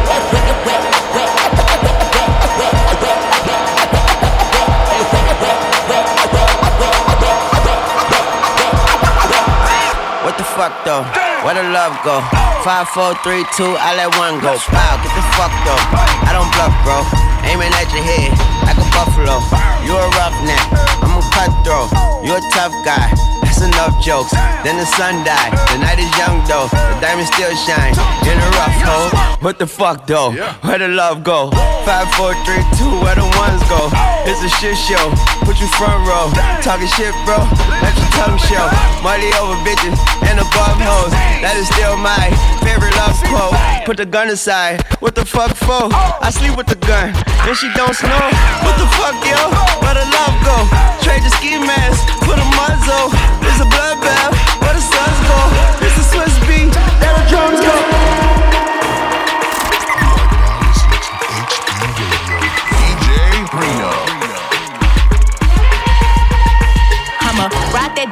[10.24, 11.04] What the fuck though?
[11.44, 12.24] Where the love go?
[12.64, 14.56] Five, four, three, two, I let one go.
[14.72, 15.84] Wow, get the fuck though.
[16.24, 17.23] I don't bluff, bro.
[17.50, 18.32] Aiming at your head
[18.66, 19.38] like a buffalo.
[19.86, 20.64] You a roughneck,
[21.04, 21.92] I'm a cutthroat.
[22.24, 23.12] You a tough guy.
[23.44, 24.32] That's enough jokes.
[24.64, 25.54] Then the sun died.
[25.70, 26.68] The night is young though.
[26.72, 27.94] The diamonds still shine
[28.26, 29.12] in a rough hole.
[29.46, 30.32] What the fuck though?
[30.64, 31.52] Where the love go?
[31.86, 33.92] Five, four, three, two, where the ones go?
[34.26, 35.12] It's a shit show.
[35.46, 36.32] Put you front row.
[36.64, 37.38] Talking shit, bro.
[37.84, 38.66] Let your tongue show.
[39.04, 40.00] Money over bitches
[40.32, 41.12] and above hoes.
[41.44, 42.32] That is still my
[42.64, 43.54] favorite love quote.
[43.86, 44.82] Put the gun aside.
[45.04, 45.92] What the fuck for?
[45.94, 47.14] I sleep with the gun.
[47.46, 48.24] And she don't snow.
[48.64, 49.36] What the fuck, yo?
[49.84, 50.58] Where the love go?
[51.04, 52.08] Trade the ski mask.
[52.24, 53.12] Put a muzzle.
[53.44, 54.34] It's a bloodbath.
[54.62, 55.40] Where the suns go?
[55.86, 56.74] It's a Swizz beat.
[57.02, 58.23] There the drums go.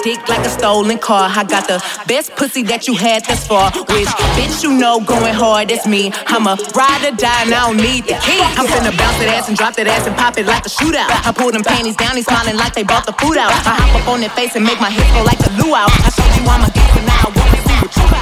[0.04, 1.30] Dick like a stolen car.
[1.30, 1.78] I got the
[2.08, 3.72] best pussy that you had thus far.
[3.72, 6.12] Which bitch you know going hard, that's me.
[6.28, 8.42] I'ma ride or die and I don't need the key.
[8.58, 11.10] I'm finna bounce that ass and drop that ass and pop it like a shootout.
[11.26, 13.52] I pull them panties down, he's smiling like they bought the food out.
[13.52, 15.86] I hop up on their face and make my hips go like the luau.
[15.86, 18.21] I showed you I'm a gangster, now I wanna see what you about.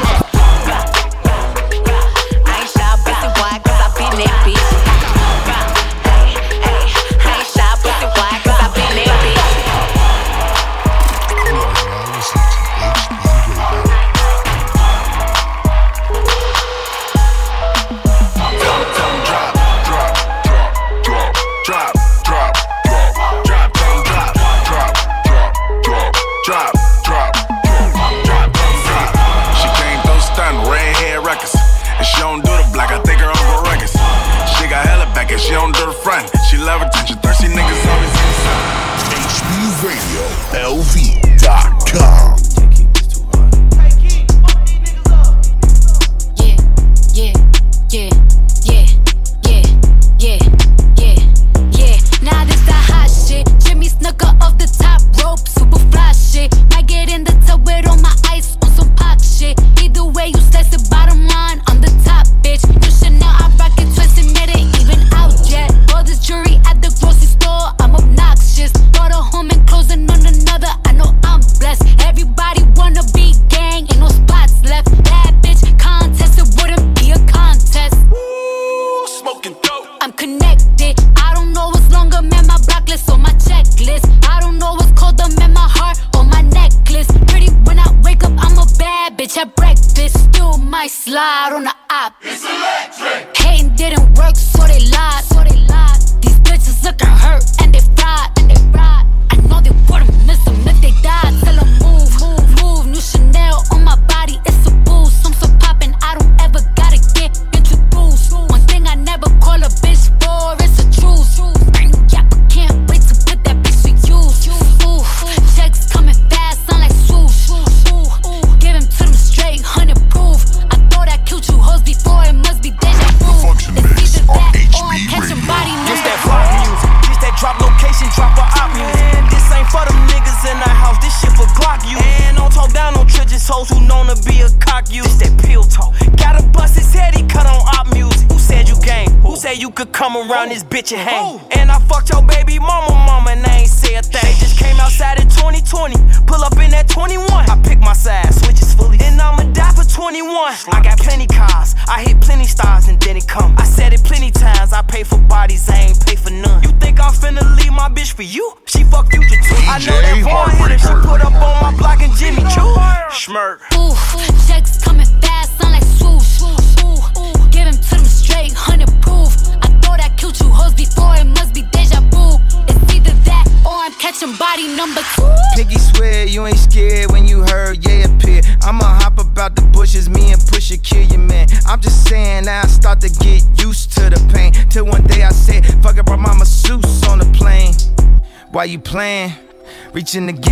[190.11, 190.48] Reaching the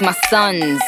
[0.00, 0.80] is my sons.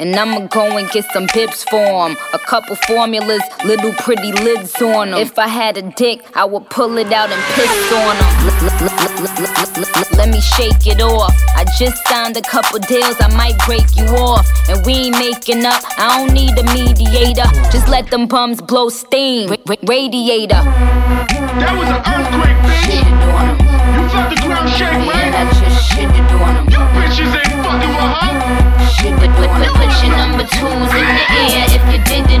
[0.00, 2.16] And I'ma go and get some pips for for 'em.
[2.32, 5.18] A couple formulas, little pretty lids on 'em.
[5.18, 8.26] If I had a dick, I would pull it out and piss on on 'em.
[10.16, 11.34] Let me shake it off.
[11.56, 14.46] I just signed a couple deals, I might break you off.
[14.68, 17.48] And we ain't making up, I don't need a mediator.
[17.72, 19.50] Just let them bums blow steam.
[19.50, 20.62] Ra- ra- radiator.
[21.62, 22.86] That was an earthquake, bitch.
[23.94, 25.06] You felt the ground shake, right?
[25.06, 26.38] Man, I just shit to do
[27.68, 28.38] fucking with her.
[29.18, 32.37] Put, put, put, put your number twos in the air if you did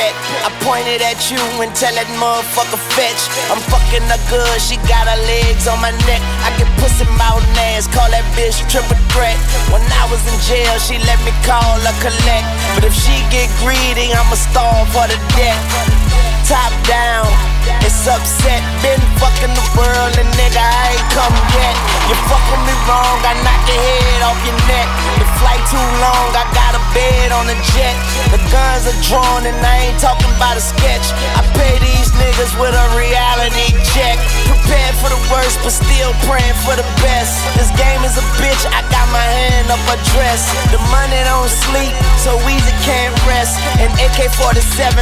[0.00, 0.14] pet.
[0.48, 3.22] I pointed at you and tell that motherfucker fetch.
[3.52, 6.22] I'm fucking her good, she got her legs on my neck.
[6.40, 7.44] I get pussy mouth
[7.76, 9.36] ass, call that bitch triple threat.
[9.68, 12.46] When I was in jail, she let me call her collect.
[12.74, 15.60] But if she get greedy, I'ma starve for the death.
[16.48, 17.28] Top down,
[17.84, 18.58] it's upset.
[18.82, 21.76] Been fucking the world and nigga, I ain't come yet.
[22.08, 24.88] You fucking me wrong, I knock your head off your neck.
[25.20, 27.96] The flight too long, I got a bed on the jet.
[28.30, 31.06] The guns are drawn and I ain't talking about a sketch.
[31.34, 34.20] I pay these niggas with a reality check.
[34.46, 37.40] Prepared for the worst, but still praying for the best.
[37.56, 40.44] This game is a bitch, I got my hand up her dress.
[40.70, 43.56] The money don't sleep, so easy can't rest.
[43.80, 44.60] And AK 47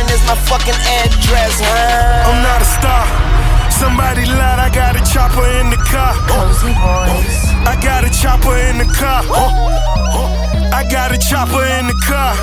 [0.09, 2.31] is my fucking address, huh?
[2.31, 3.58] I'm not a star.
[3.79, 6.11] Somebody lied, I got a chopper in the car.
[6.27, 7.39] Cozy boys.
[7.63, 9.23] I got a chopper in the car.
[10.75, 12.35] I got a chopper in the car.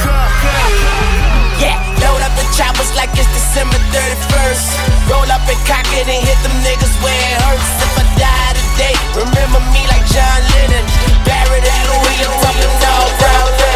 [1.59, 5.11] Yeah, load up the choppers like it's December 31st.
[5.11, 7.83] Roll up and cock it and hit them niggas where it hurts.
[7.83, 10.87] If I die today, remember me like John Lennon.
[11.27, 13.74] Buried at Louis, I'm talking dog brown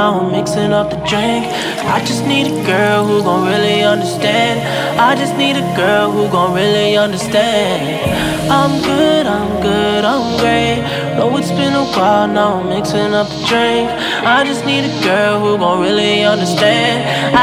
[0.00, 1.44] now, I'm mixing up the drink.
[1.94, 4.56] I just need a girl who gon' really understand.
[4.98, 7.80] I just need a girl who gon' really understand.
[8.58, 10.80] I'm good, I'm good, I'm great.
[11.16, 13.86] Know it's been a while now, I'm mixing up the drink.
[14.36, 16.96] I just need a girl who gon' really understand.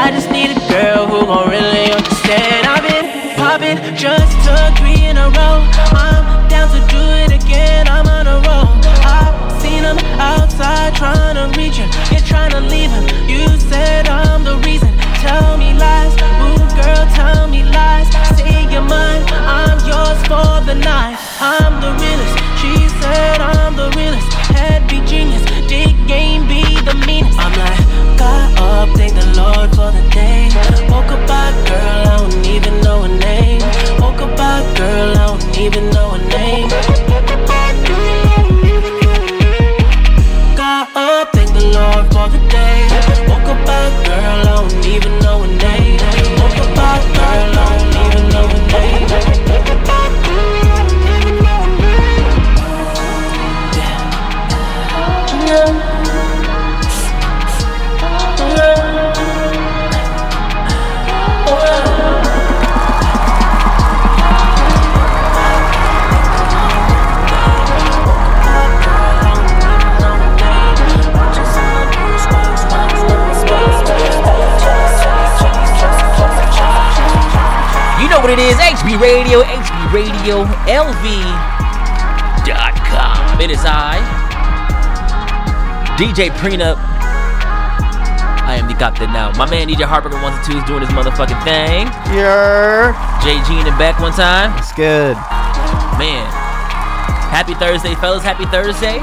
[0.04, 2.60] I just need a girl who gon' really understand.
[2.74, 3.06] I've been
[3.38, 5.58] popping just took three in a row.
[6.04, 8.68] I'm down to do it again, I'm on a roll.
[9.16, 9.84] I've seen
[10.18, 13.04] outside trying to reach you're trying to leave him.
[13.26, 14.92] You said I'm the reason.
[15.24, 16.12] Tell me lies,
[16.44, 18.08] ooh girl, tell me lies.
[18.36, 21.16] Say you're mine, I'm yours for the night.
[21.40, 22.36] I'm the realest.
[22.60, 24.30] She said I'm the realest.
[24.52, 27.38] Head be genius, dick game be the meanest.
[27.38, 27.80] I'm like,
[28.18, 30.52] got up, thank the Lord for the day.
[30.92, 33.62] Woke up by girl, I don't even know her name.
[34.00, 36.68] Woke up by girl, I don't even know her name.
[44.20, 45.98] Girl, I don't even know her name.
[45.98, 49.37] Girl, I don't even know her name.
[78.38, 81.26] It is, HB Radio, HB Radio, LV.com.
[83.40, 83.98] It is I,
[85.98, 86.78] DJ Prenup.
[88.46, 89.32] I am the captain now.
[89.32, 91.90] My man DJ Hartbreaker ones and is doing his motherfucking thing.
[92.14, 92.94] Yeah.
[93.26, 94.56] JG in the back one time.
[94.56, 95.16] It's good.
[95.98, 96.30] Man.
[97.34, 98.22] Happy Thursday, fellas.
[98.22, 99.00] Happy Thursday.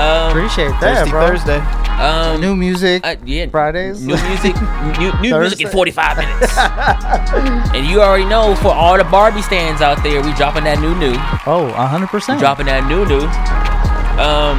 [0.00, 1.28] Um, Appreciate that, Thirsty bro.
[1.28, 1.77] Thursday.
[1.98, 3.02] Um, new music.
[3.24, 3.46] yeah.
[3.50, 4.00] Fridays.
[4.06, 4.54] New music.
[4.98, 6.56] new new music in 45 minutes.
[7.74, 10.94] and you already know for all the Barbie stands out there, we dropping that new
[10.94, 11.14] new.
[11.46, 12.34] Oh, 100%.
[12.34, 13.26] We dropping that new new.
[14.18, 14.58] Um,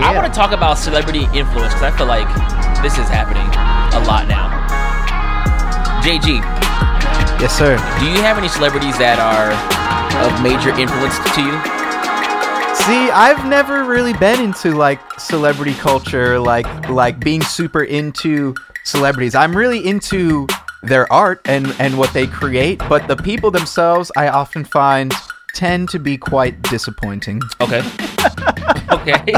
[0.00, 2.28] I want to talk about celebrity influence because I feel like
[2.84, 3.48] this is happening
[3.96, 4.46] a lot now.
[6.04, 6.38] JG,
[7.40, 7.76] Yes, sir.
[7.98, 9.50] do you have any celebrities that are
[10.26, 11.77] of major influence to you?
[12.88, 19.34] See, I've never really been into like celebrity culture, like like being super into celebrities.
[19.34, 20.46] I'm really into
[20.82, 25.12] their art and and what they create, but the people themselves I often find
[25.52, 27.42] tend to be quite disappointing.
[27.60, 27.80] Okay.
[28.90, 29.34] okay.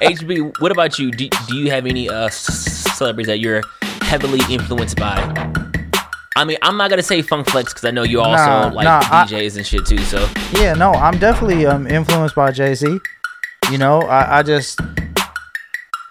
[0.00, 1.10] HB, what about you?
[1.10, 3.62] Do, do you have any uh, celebrities that you're
[4.02, 5.63] heavily influenced by?
[6.36, 8.84] I mean, I'm not gonna say Funk Flex because I know you also Nah, like
[8.84, 9.98] nah, I- DJs and shit too.
[9.98, 12.98] So Yeah, no, I'm definitely um influenced by Jay Z.
[13.70, 14.80] You know, I, I just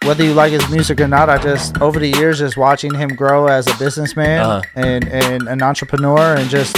[0.05, 3.09] whether you like his music or not, I just over the years just watching him
[3.09, 4.61] grow as a businessman Uh-huh.
[4.75, 6.75] and and an entrepreneur and just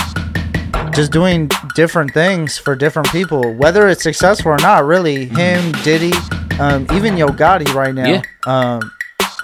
[0.93, 4.85] just doing different things for different people, whether it's successful or not.
[4.85, 6.13] Really, him, Diddy,
[6.59, 8.07] um, even Yo Gotti right now.
[8.07, 8.21] Yeah.
[8.45, 8.91] Um,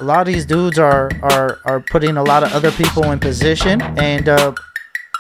[0.01, 3.19] a lot of these dudes are are are putting a lot of other people in
[3.19, 4.53] position, and uh,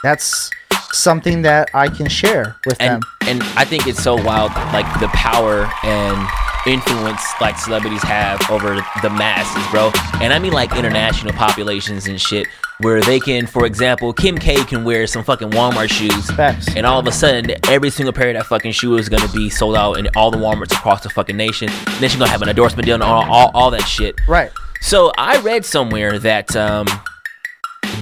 [0.03, 0.49] that's
[0.91, 3.01] something that I can share with and them.
[3.27, 6.27] and I think it's so wild, like the power and
[6.67, 9.91] influence like celebrities have over the masses, bro.
[10.21, 12.47] And I mean like international populations and shit.
[12.79, 16.31] Where they can, for example, Kim K can wear some fucking Walmart shoes,
[16.75, 19.51] and all of a sudden, every single pair of that fucking shoe is gonna be
[19.51, 21.69] sold out in all the WalMarts across the fucking nation.
[21.69, 24.19] And then she's gonna have an endorsement deal and all, all, all that shit.
[24.27, 24.51] Right.
[24.81, 26.85] So I read somewhere that um,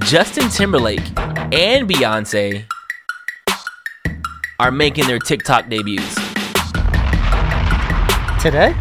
[0.04, 2.64] Justin Timberlake and Beyonce
[4.58, 6.14] are making their TikTok debuts.
[8.42, 8.72] Today?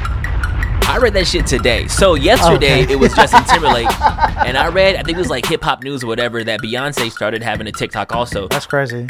[0.92, 1.88] I read that shit today.
[1.88, 2.94] So yesterday Okay.
[2.94, 3.86] it was Justin Timberlake,
[4.46, 7.12] and I read I think it was like Hip Hop News or whatever that Beyonce
[7.12, 8.48] started having a TikTok also.
[8.48, 9.08] That's crazy.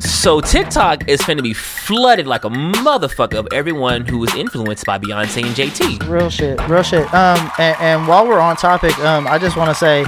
[0.00, 4.84] So TikTok is going to be flooded like a motherfucker of everyone who was influenced
[4.84, 6.08] by Beyonce and JT.
[6.08, 7.06] Real shit, real shit.
[7.14, 10.04] Um, and, and while we're on topic, um, I just want to say,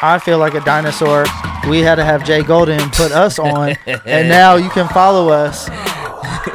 [0.00, 1.24] I feel like a dinosaur.
[1.68, 5.68] We had to have Jay Golden put us on, and now you can follow us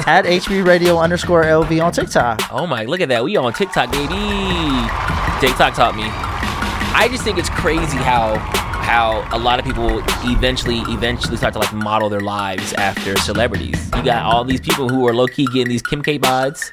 [0.08, 2.42] at HB Radio underscore LV on TikTok.
[2.52, 3.24] Oh my, look at that.
[3.24, 4.16] We on TikTok, baby.
[5.40, 6.04] TikTok taught me.
[6.96, 8.36] I just think it's crazy how
[8.94, 13.90] how a lot of people eventually eventually start to like model their lives after celebrities.
[13.96, 16.72] You got all these people who are low key getting these Kim K bods.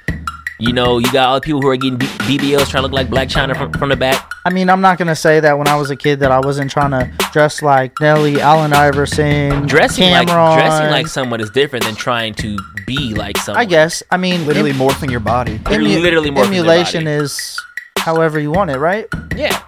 [0.58, 2.92] You know, you got all the people who are getting B- BBLs trying to look
[2.92, 4.30] like Blac Chyna from, from the back.
[4.44, 6.70] I mean, I'm not gonna say that when I was a kid that I wasn't
[6.70, 10.36] trying to dress like Nelly, Allen Iverson, Dressing Cameron.
[10.36, 13.62] like dressing like someone is different than trying to be like someone.
[13.62, 14.02] I guess.
[14.10, 15.56] I mean, Literally em- morphing your body.
[15.56, 17.58] They're literally morphing their emulation is
[17.96, 19.06] however you want it, right?
[19.34, 19.58] Yeah.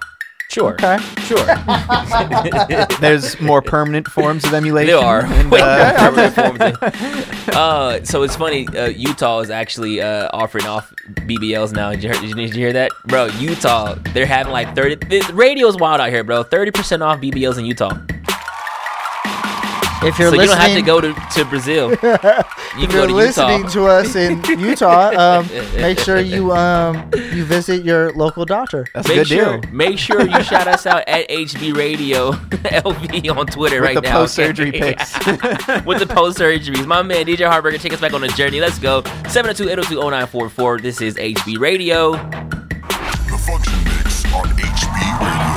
[0.53, 0.75] Sure.
[0.75, 0.99] Okay.
[1.23, 1.45] Sure.
[3.01, 4.95] There's more permanent forms of emulation.
[4.95, 5.25] There are.
[5.25, 8.69] and, uh, more permanent forms of- uh, so it's funny.
[8.69, 11.91] Uh, Utah is actually uh, offering off BBLs now.
[11.93, 13.27] Did you, hear, did you hear that, bro?
[13.39, 14.97] Utah, they're having like thirty.
[14.97, 16.43] The radio's wild out here, bro.
[16.43, 17.97] Thirty percent off BBLs in Utah.
[20.05, 21.97] If you're so you don't have to go to, to Brazil.
[22.75, 23.69] You if can you're go to listening Utah.
[23.71, 25.11] to us in Utah,
[25.41, 25.47] um,
[25.77, 28.87] make sure you um, you visit your local doctor.
[28.95, 32.31] That's make sure, Make sure you shout us out at HB Radio
[32.63, 34.13] LV on Twitter With right the now.
[34.21, 35.15] post-surgery pics.
[35.85, 36.87] With the post surgeries.
[36.87, 38.59] My man DJ Hartbreaker, take us back on a journey.
[38.59, 39.03] Let's go.
[39.03, 40.81] 702-802-0944.
[40.81, 42.13] This is HB Radio.
[42.13, 45.52] The Function Mix on HB Radio.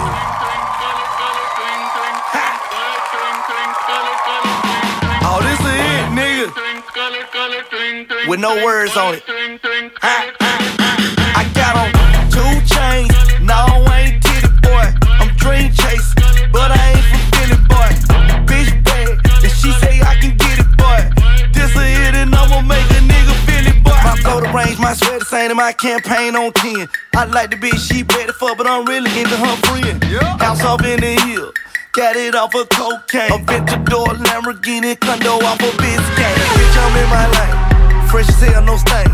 [8.27, 9.23] With no words on it.
[10.01, 11.91] I got on
[12.33, 13.13] two chains.
[13.39, 13.53] No,
[13.85, 14.87] I ain't titty boy.
[15.21, 17.91] I'm dream chasing, but I ain't from Philly boy.
[18.49, 21.05] Bitch bad, and she say I can get it, boy.
[21.53, 23.93] This a hit and I'ma make a nigga feel it, boy.
[23.93, 26.87] My the range, my sweat the same, and my campaign on 10.
[27.13, 30.03] I like the bitch she ready for, but I'm really into her friend.
[30.41, 31.53] House off in the hill.
[31.91, 33.29] Got it off of cocaine.
[33.29, 36.41] Aventador Lamborghini condo off of Biscayne.
[36.57, 37.74] Bitch, I'm in my lane.
[38.15, 39.11] Fresh as hell, no stain.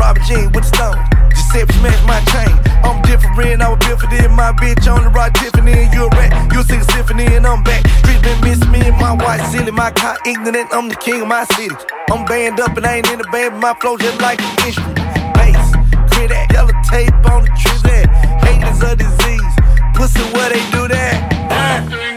[0.00, 0.96] Robert Jean with the stone.
[1.36, 2.48] Giuseppe smash my chain.
[2.80, 4.24] I'm different, I was built for this.
[4.32, 6.32] My bitch on the rock Tiffany, and you a rat.
[6.54, 7.86] You sing a symphony, and I'm back.
[8.00, 9.70] Street been miss me and my white silly.
[9.70, 11.76] My car ignorant, I'm the king of my city.
[12.10, 14.64] I'm banned up and I ain't in the band, but my flow just like an
[14.64, 14.96] instrument.
[15.36, 15.68] Bass,
[16.08, 16.48] clear that.
[16.50, 18.08] Yellow tape on the trees that.
[18.48, 19.54] Hate is a disease.
[19.92, 21.20] Pussy, where they do that?
[21.52, 22.07] Uh.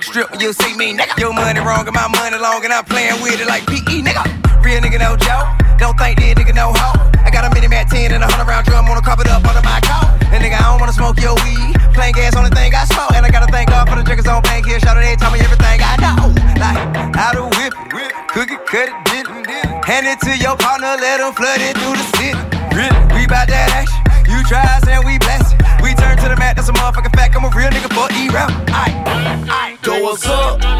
[0.00, 1.18] A strip you see me, nigga.
[1.18, 4.24] Your money wrong and my money long, and I'm playing with it like PE, nigga.
[4.64, 5.48] Real nigga, no joke.
[5.78, 6.96] Don't think this nigga no hoe.
[7.24, 9.44] I got a mini Mac 10 and a 100 round drum on a carpet up
[9.44, 10.08] under my coat.
[10.32, 11.76] And nigga, I don't wanna smoke your weed.
[11.92, 13.12] Plain gas, only thing I smoke.
[13.12, 14.80] And I gotta thank God for the drinkers on bank here.
[14.80, 16.32] Shout out, they tell me everything I know.
[16.60, 16.80] Like,
[17.16, 19.66] how to whip it, cook it, cut it, dip it.
[19.84, 22.36] Hand it to your partner, let him flood it through the city.
[23.16, 24.00] We bout that action.
[24.28, 25.58] You try and we bless it.
[25.82, 27.34] We turn to the mat, that's a motherfucking fact.
[27.34, 28.50] I'm a real nigga for E-rap.
[28.68, 29.39] Aight,
[30.10, 30.79] Doors up,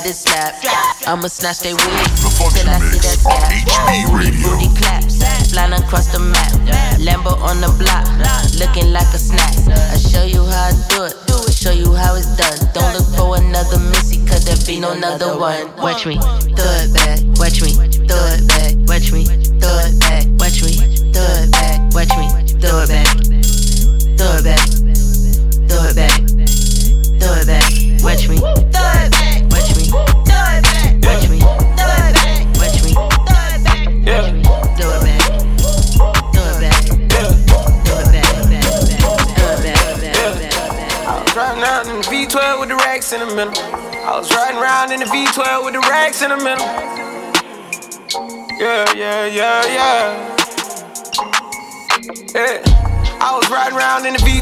[0.00, 0.54] let it snap.
[1.06, 3.92] I'ma snatch they wig till I see that gap.
[4.08, 5.20] HB Booty claps,
[5.52, 6.52] flying across the map.
[7.00, 8.06] Lambo on the block,
[8.58, 9.52] looking like a snack.
[9.92, 12.58] I show you how I do it, show you how it's done.
[12.72, 15.68] Don't look for another missy, cause there be no another one.
[15.76, 16.18] Watch me.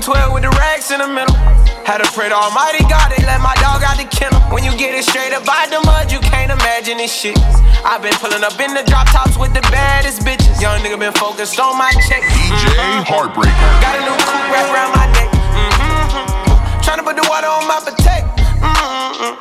[0.08, 1.36] 12 with the rags in the middle.
[1.84, 4.40] Had to pray to Almighty God, they let my dog out the kennel.
[4.48, 7.36] When you get it straight up by the mud, you can't imagine this shit.
[7.84, 10.56] I've been pulling up in the drop tops with the baddest bitches.
[10.64, 12.24] Young nigga been focused on my check.
[12.24, 13.04] DJ mm-hmm.
[13.04, 13.68] Hartbreaker.
[13.84, 15.28] Got a new coupe wrapped around my neck.
[15.28, 16.80] Mm-hmm.
[16.80, 18.24] Trying to put the water on my protect.
[18.64, 19.36] Mm-hmm.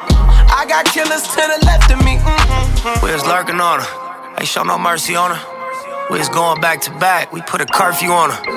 [0.51, 2.19] I got killers to the left of me.
[2.19, 2.99] Mm-hmm.
[2.99, 3.91] We're lurking on her.
[4.35, 5.41] Ain't show no mercy on her.
[6.11, 7.31] We was going back to back.
[7.31, 8.56] We put a curfew on her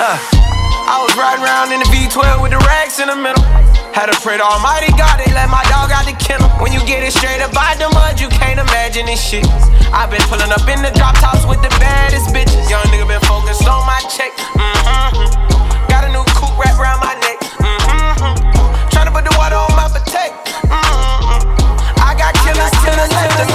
[0.00, 0.16] Look,
[0.88, 3.44] I was riding around in the V12 with the racks in the middle.
[3.92, 6.48] Had to pray to Almighty God, they let my dog out the kennel.
[6.56, 9.44] When you get it straight up out the mud, you can't imagine this shit.
[9.92, 12.64] I've been pulling up in the drop tops with the baddest bitches.
[12.72, 14.32] Young nigga been focused on my check.
[14.56, 15.28] Mm-hmm.
[15.92, 17.36] Got a new coupe wrapped around my neck.
[17.60, 18.40] Mm-hmm.
[18.88, 20.32] Tryna put the water on my potato.
[20.64, 22.00] Mm-hmm.
[22.00, 23.49] I got killers, killers, killers.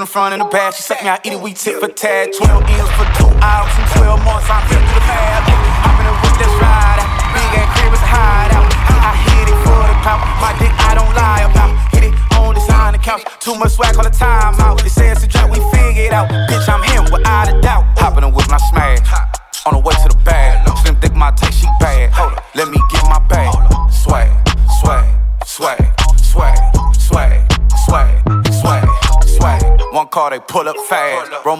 [0.00, 0.72] From the front and the back.
[0.74, 2.32] She suck me, out, eat it, we tip for tag.
[2.32, 4.48] 12 M's for two hours and 12 months.
[4.48, 5.44] I'm here through the math.
[5.84, 7.10] I'm in the whip, let's ride out.
[7.36, 8.64] Big ass crib is a hideout.
[8.96, 10.20] I hit it for the pop.
[10.40, 11.76] My dick, I don't lie about.
[11.92, 13.22] Hit it on the couch.
[13.40, 14.49] Too much swag all the time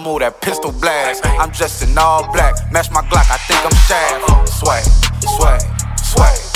[0.01, 1.23] Move that pistol blast.
[1.25, 2.55] I'm dressed in all black.
[2.71, 4.49] Match my Glock, I think I'm shaft.
[4.49, 4.83] Swag,
[5.29, 5.61] swag,
[6.01, 6.51] swag.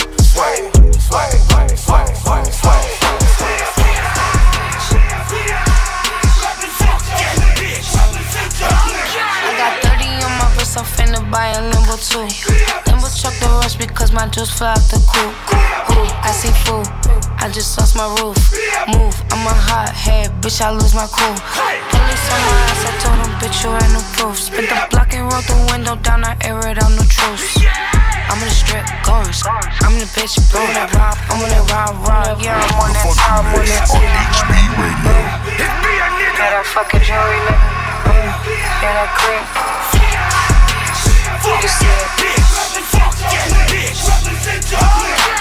[9.46, 12.26] I got 30 on my wrist, I'm finna buy a limbo too.
[12.90, 15.34] Limbo truck the rush because my juice fly out the coop.
[15.94, 16.88] Ooh, I see food,
[17.38, 18.38] I just lost my roof.
[18.90, 19.14] Move,
[19.46, 21.38] I'm a hot head, bitch, I lose my cool.
[21.38, 24.42] Police on my ass, I told them, bitch, you ain't no proof.
[24.42, 27.62] Spit the block and roll the window down, I air it out, no truce.
[27.62, 29.46] I'm in the strip, guns.
[29.86, 31.14] I'm in the bitch, blowing that rob.
[31.30, 32.42] I'm on that rob, rob.
[32.42, 34.50] Yeah, I'm on that top, I'm on that On HB
[34.82, 35.14] Radio.
[35.14, 37.70] Got that fucking jewelry, nigga.
[38.82, 39.46] Yeah, that cream.
[41.62, 41.86] You see
[45.30, 45.35] it.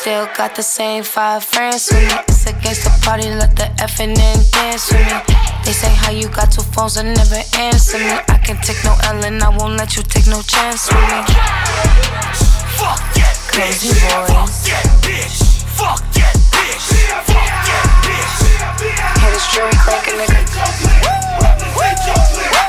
[0.00, 2.14] Still got the same five friends with me.
[2.26, 5.12] It's against the party, let the effing in dance with me.
[5.62, 8.16] They say how you got two phones and never answer me.
[8.32, 11.20] I can take no L and I won't let you take no chance with me.
[12.80, 14.72] Fuck yeah, Crazy boys.
[19.20, 20.40] Hit a string, crank a nigga.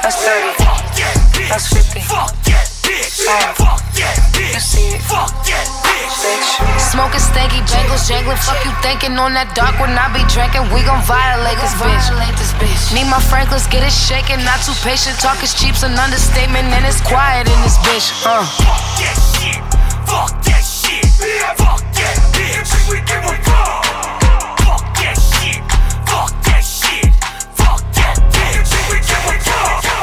[0.03, 1.47] That's 30.
[1.47, 2.70] That's 50.
[3.01, 3.77] Uh,
[4.37, 5.01] you see it.
[6.21, 6.53] Bitch.
[6.93, 8.37] Smoking stanky jangles, jangling.
[8.37, 10.69] Fuck you thinking on that dark when I be drinking.
[10.69, 12.05] We gon' violate this bitch.
[12.93, 14.37] Need my Franklins, get it shaking.
[14.45, 15.17] Not too patient.
[15.17, 18.13] Talk is cheap's an understatement, and it's quiet in this bitch.
[18.21, 18.45] Uh.
[20.05, 21.09] Fuck that shit.
[21.57, 22.69] Fuck that bitch.
[22.85, 23.81] We give a fuck.
[23.81, 23.90] Fuck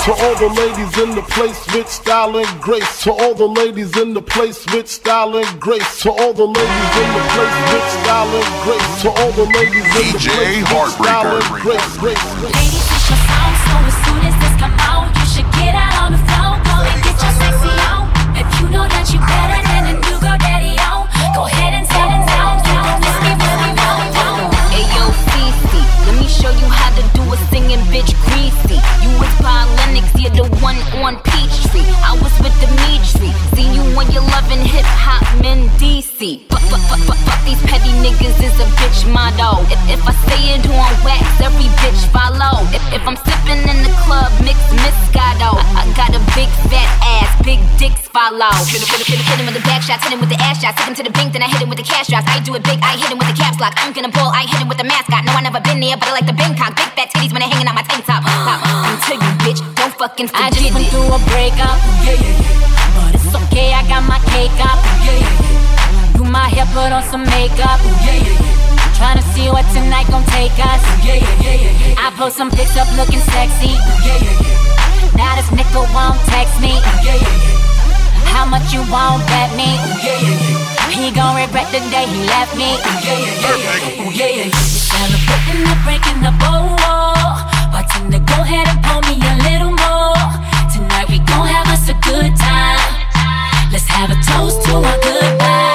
[0.09, 3.05] To all the ladies in the place with style and grace.
[3.05, 6.01] To all the ladies in the place with style and grace.
[6.01, 9.02] To all the ladies in the place with style and grace.
[9.05, 11.97] To all the ladies in the place with style and grace.
[12.01, 12.24] grace, grace.
[12.40, 15.93] Ladies, it's your song, so as soon as this come out, you should get out
[16.01, 18.09] on the floor, go and get your sexy on.
[18.32, 21.05] If you know that you better than a new girl daddy on,
[21.36, 22.97] go ahead and sit it down, down.
[22.97, 24.40] Let's get really down, down.
[24.72, 25.05] Ayo,
[25.36, 28.16] Fifi, let me show you how to do a singing bitch
[34.12, 36.47] you're loving hip hop men DC.
[36.48, 39.62] Fuck, fuck, fuck, fuck, fuck these petty niggas is a bitch motto.
[39.72, 42.64] If, if I say it on wax, every bitch follow.
[42.76, 44.88] If, if I'm sipping in the club, mix Moscato.
[48.39, 48.65] Follow.
[48.70, 50.62] Hit him, hit him, hit him, with the back shots, hit him with the ass
[50.62, 50.78] shots.
[50.78, 52.27] Take him to the bank, then I hit him with the cash drops.
[52.31, 53.74] I do it big, I hit him with the caps lock.
[53.77, 55.27] I'm gonna pull, I hit him with the mascot.
[55.27, 56.78] No, I never been there, but I like the Bangkok.
[56.78, 58.23] Big fat titties when they hanging out my tank top.
[58.23, 58.62] Pop.
[58.62, 60.90] Until you, bitch, don't fucking I forget just went it.
[60.94, 62.94] through a breakup, yeah, yeah, yeah.
[62.94, 66.16] But it's okay, I got my cake up, yeah, yeah, yeah.
[66.16, 68.97] Do my hair, put on some makeup, yeah, yeah, yeah.
[68.98, 72.02] Tryna see what tonight gon' take us, yeah, yeah, yeah, yeah, yeah.
[72.02, 75.19] I post some pics up looking sexy, yeah, yeah, yeah.
[75.19, 77.88] Now this nigga won't text me, yeah, yeah, yeah.
[78.35, 79.77] How much you want bet me?
[79.77, 80.99] Ooh, yeah, yeah, yeah.
[80.99, 82.71] He gon' regret the day he left me.
[82.75, 84.51] Ooh, yeah, yeah, yeah, Ooh, yeah, yeah.
[84.55, 87.39] Celebrating the breaking the bowl wall.
[87.73, 90.23] Bartender, go ahead and pour me a little more.
[90.73, 92.81] Tonight we gon' have us a good time.
[93.73, 95.68] Let's have a toast to our goodbye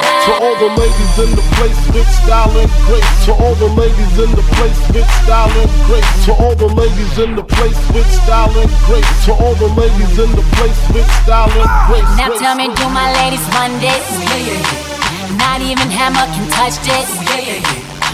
[1.14, 3.26] what's in the place with style and grace.
[3.26, 6.26] To all the ladies in the place with style and grace.
[6.26, 9.26] To all the ladies in the place with style and grace.
[9.26, 12.10] To all the ladies in the place with style and grace.
[12.18, 14.06] Now tell me, do my ladies run this?
[14.26, 15.38] Yeah, yeah, yeah.
[15.38, 17.10] Not even Hammer can touch this.
[17.30, 17.62] Yeah.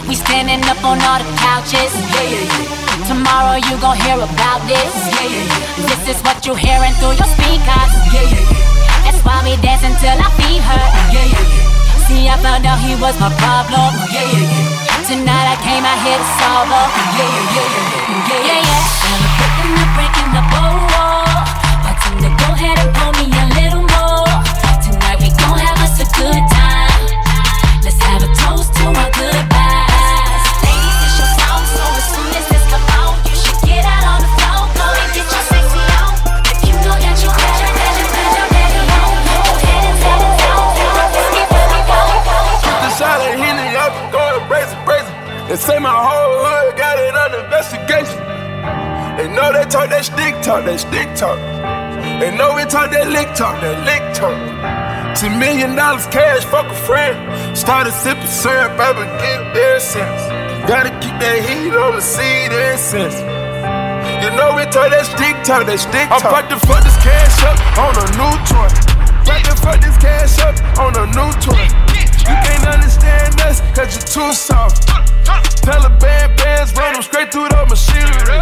[0.07, 1.93] We standing up on all the couches.
[2.15, 3.07] Yeah.
[3.07, 4.91] Tomorrow you gon' hear about this.
[5.15, 5.47] Yeah.
[5.87, 7.91] This is what you hearing through your speakers.
[8.11, 9.07] Yeah, yeah.
[9.07, 11.68] That's why we dancing till our feet hurt.
[12.09, 13.93] See, I found out he was my problem.
[14.09, 15.05] Yeah, yeah, yeah.
[15.05, 16.89] Tonight I came out here to solve up.
[17.13, 17.69] Yeah, yeah, yeah,
[18.25, 18.81] yeah, yeah, yeah.
[18.97, 21.37] Celebrating the breaking the wall.
[21.85, 22.98] Bartender, go ahead and
[45.69, 48.17] say my whole hood got it under investigation.
[49.17, 51.37] They know they talk that stick talk, that stick talk.
[52.17, 54.33] They know we talk that lick talk, that lick talk.
[55.13, 57.13] Ten million dollars cash, fuck a friend.
[57.53, 60.21] Started sipping syrup, I've been getting there since.
[60.65, 62.49] Gotta keep that heat on the seed
[62.81, 63.21] since.
[64.25, 66.25] You know we talk that stick talk, that stick talk.
[66.25, 68.69] I'm about to fuck this cash up on a new toy.
[69.21, 71.89] About to fuck this cash up on a new toy.
[72.27, 74.87] You can't understand us, cause you're too soft.
[75.63, 78.39] Taliban bands run them straight through the machinery.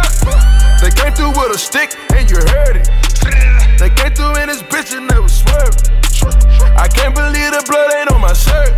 [0.80, 2.88] They came through with a stick and you heard it.
[3.78, 5.90] They came through in this bitch and never swerved.
[6.78, 8.74] I can't believe the blood ain't on my shirt.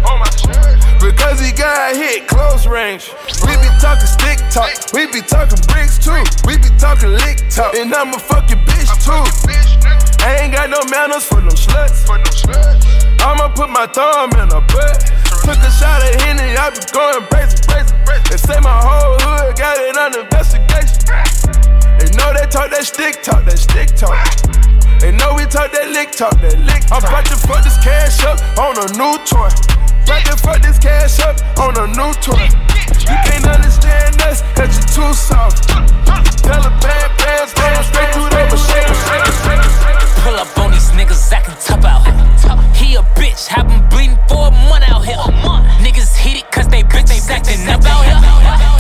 [1.01, 3.11] Because he got hit close range.
[3.47, 6.25] We be talking stick talk, we be talking bricks too.
[6.45, 9.25] We be talking lick talk, and I'm a fucking bitch too.
[10.25, 13.00] I ain't got no manners for no sluts.
[13.21, 14.99] I'ma put my thumb in her butt.
[15.45, 17.95] Took a shot at Henny, I be going crazy, crazy.
[18.31, 21.05] They say my whole hood got it under investigation.
[21.99, 24.17] They know they talk that stick talk, that stick talk.
[25.01, 27.03] They know we talk that lick talk, that lick talk.
[27.03, 29.49] I'm about to fuck this cash up on a new toy.
[30.07, 32.47] About to fuck this cash up on a new toy.
[33.05, 35.67] You can't understand us, cause you're too soft.
[36.47, 38.93] Tell a bad bands, run straight through the machine.
[40.23, 42.15] Pull up on these niggas acting tough out here.
[42.15, 42.30] He
[43.01, 45.17] a bitch, have him bleeding for a month out here.
[45.81, 48.21] Niggas heated cause they bitches acting up out here.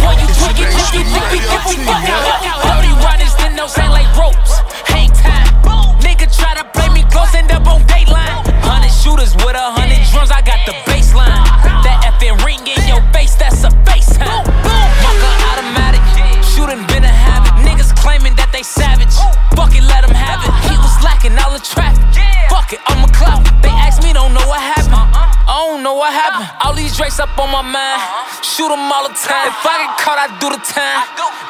[0.01, 2.57] Boy, you tweaking, you think we give a fuck out here.
[2.69, 4.61] Dirty riders, then those ain't like ropes.
[4.85, 5.49] Hang time.
[6.05, 8.45] Nigga try to play me close, end up on dateline.
[8.61, 9.80] Hundred shooters with a hundred
[28.61, 29.49] Shoot 'em all the time.
[29.49, 31.01] If I get caught, I do the time.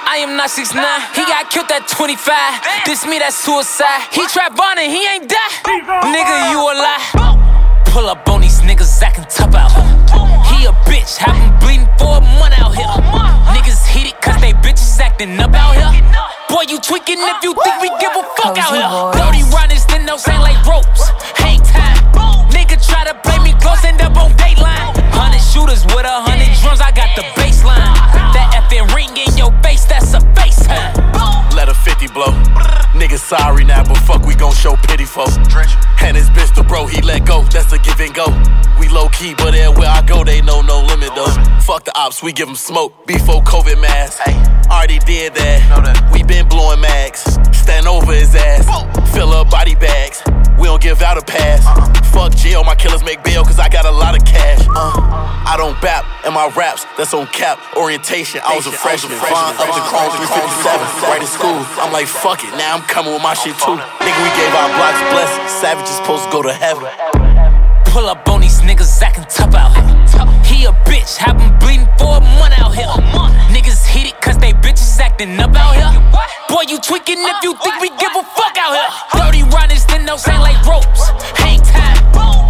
[0.07, 1.03] I am not 6'9.
[1.19, 2.55] He got killed at 25.
[2.87, 4.07] This me, that suicide.
[4.15, 5.51] He trap on it, he ain't die.
[6.07, 7.03] Nigga, you a lie.
[7.91, 9.91] Pull up on these niggas acting tough out here.
[10.55, 12.87] He a bitch, have him bleeding for a month out here.
[13.59, 15.91] Niggas heated cause they bitches acting up out here.
[16.47, 18.87] Boy, you tweaking if you think we give a fuck out here.
[19.19, 21.11] Dirty runners, then those ain't like ropes.
[21.35, 21.99] Hang time.
[22.55, 24.60] Nigga try to play me close, end up on dateline.
[25.51, 27.91] Hundred shooters with a hundred drums, I got the baseline.
[28.35, 30.95] That effing ring in your face, that's a FaceTime.
[31.55, 32.31] Let a 50 blow.
[32.95, 35.27] Niggas sorry now, but fuck, we gon' show pity for.
[36.03, 37.43] And his bitch, the bro, he let go.
[37.51, 38.27] That's a give and go.
[38.79, 41.35] We low key, but everywhere I go, they know no limit though.
[41.67, 43.07] Fuck the ops, we give them smoke.
[43.07, 44.23] Before COVID mask.
[44.71, 46.11] Already did that.
[46.13, 47.27] We been blowing mags.
[47.59, 48.71] Stand over his ass.
[49.13, 50.23] Fill up body bags.
[50.61, 51.65] We don't give out a pass.
[52.13, 54.61] Fuck jail, my killers make bail, cause I got a lot of cash.
[54.69, 54.93] Uh,
[55.49, 57.57] I don't bap in my raps, that's on cap.
[57.77, 59.17] Orientation, I was a freshman.
[59.17, 61.65] Fine up to Chrome 357, right in school.
[61.81, 63.81] I'm like, fuck it, now I'm coming with my shit too.
[64.05, 65.49] Nigga, we gave our blocks blessings.
[65.49, 66.93] Savages supposed to go to heaven.
[67.89, 69.89] Pull up on these niggas acting tough out here.
[70.45, 72.85] He a bitch, have him bleeding for a month out here.
[73.49, 73.80] Niggas heated cause
[74.41, 75.93] they bitches acting up out here.
[76.49, 78.91] Boy, you tweaking if you think we give a fuck out here.
[79.15, 81.11] Dirty runners, then those ain't like ropes.
[81.39, 81.97] Hang time.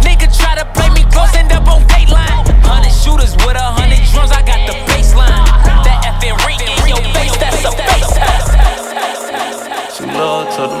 [0.01, 2.47] Nigga try to play me close, end up on dateline.
[2.63, 5.45] Hundred shooters with a hundred drums, I got the baseline.
[5.85, 8.45] That effing ring in your face, that's a FaceTime.
[9.95, 10.80] She love to the mall.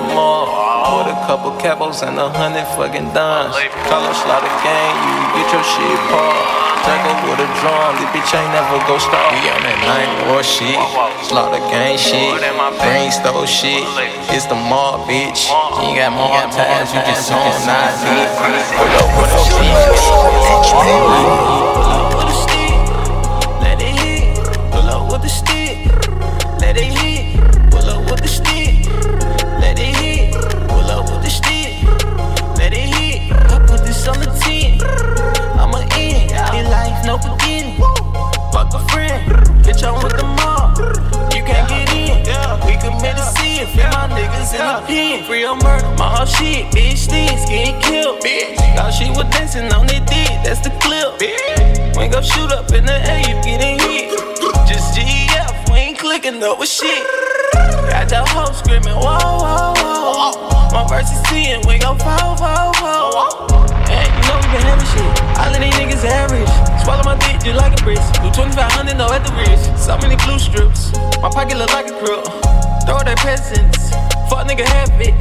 [1.31, 3.55] couple capos and a hundred fucking dimes.
[3.87, 6.59] Call her slaughter gang, you get your shit paused.
[6.83, 9.31] Her with a drum, this bitch ain't never go stop.
[9.31, 10.75] We on that nine war shit,
[11.23, 12.35] slaughter gang shit,
[12.83, 13.87] brain stove shit.
[14.27, 15.47] It's the mall, bitch.
[15.87, 18.27] You got more times, you just on nine feet.
[18.75, 19.47] Pull up with a
[25.15, 25.87] with the stick,
[26.59, 27.10] let it hit.
[44.53, 45.23] In pen.
[45.23, 48.19] Free on murder, my whole shit, bitch, stinks, getting killed.
[48.21, 51.19] Bitch, thought she was dancing on it, dick, that's the clip.
[51.19, 54.11] Bitch, when go shoot up in the air, you getting hit.
[54.67, 57.03] Just GF, we ain't clicking up with shit.
[57.87, 60.71] Got the hoe screaming, whoa, whoa, whoa.
[60.71, 63.51] My verse is 10, we go four, four, four.
[63.91, 65.11] And you know we been having shit.
[65.39, 66.47] All of these niggas average.
[66.83, 68.07] Swallow my dick just like a brisk.
[68.23, 69.67] Do 2500 though at the wrist.
[69.77, 70.93] So many glue strips.
[71.21, 72.25] My pocket look like a crook.
[72.87, 74.10] Throw their presents.
[74.31, 75.13] Fuck nigga have it.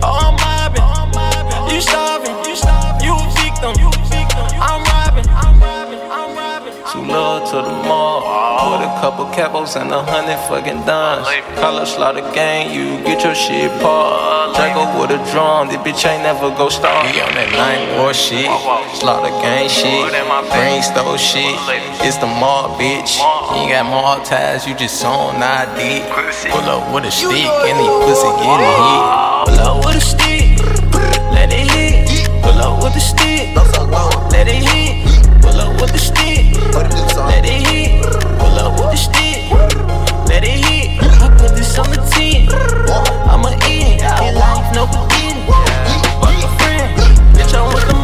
[0.00, 1.74] Oh, I'm mobbing.
[1.74, 2.36] You starving.
[3.04, 3.93] You a victim.
[7.08, 8.22] Low to the mall.
[8.70, 11.26] With a couple capos and a hundred fucking dimes.
[11.60, 14.56] Call up slaughter gang, you get your shit paused.
[14.56, 17.04] Drago with a drum, this bitch ain't never go star.
[17.06, 18.48] He on that nine war shit.
[18.96, 20.08] Slaughter gang shit.
[20.50, 21.54] Brain stole shit.
[22.00, 23.18] It's the mall, bitch.
[23.58, 26.02] You got mall ties, you just on ID.
[26.50, 29.02] Pull up with a stick these pussy getting hit.
[29.44, 30.58] Pull up with a stick,
[31.32, 32.30] let it hit.
[32.42, 33.54] Pull up with a stick,
[34.30, 35.13] let it hit.
[35.44, 36.54] Pull up with the stick,
[37.28, 38.02] let it hit.
[38.38, 39.50] Pull up with the stick,
[40.28, 41.02] let it hit.
[41.22, 42.48] I put this on the 10.
[43.28, 45.46] I'm a in, in life, no beginning.
[46.20, 46.90] Fuck a friend,
[47.36, 48.03] bitch, I'm with the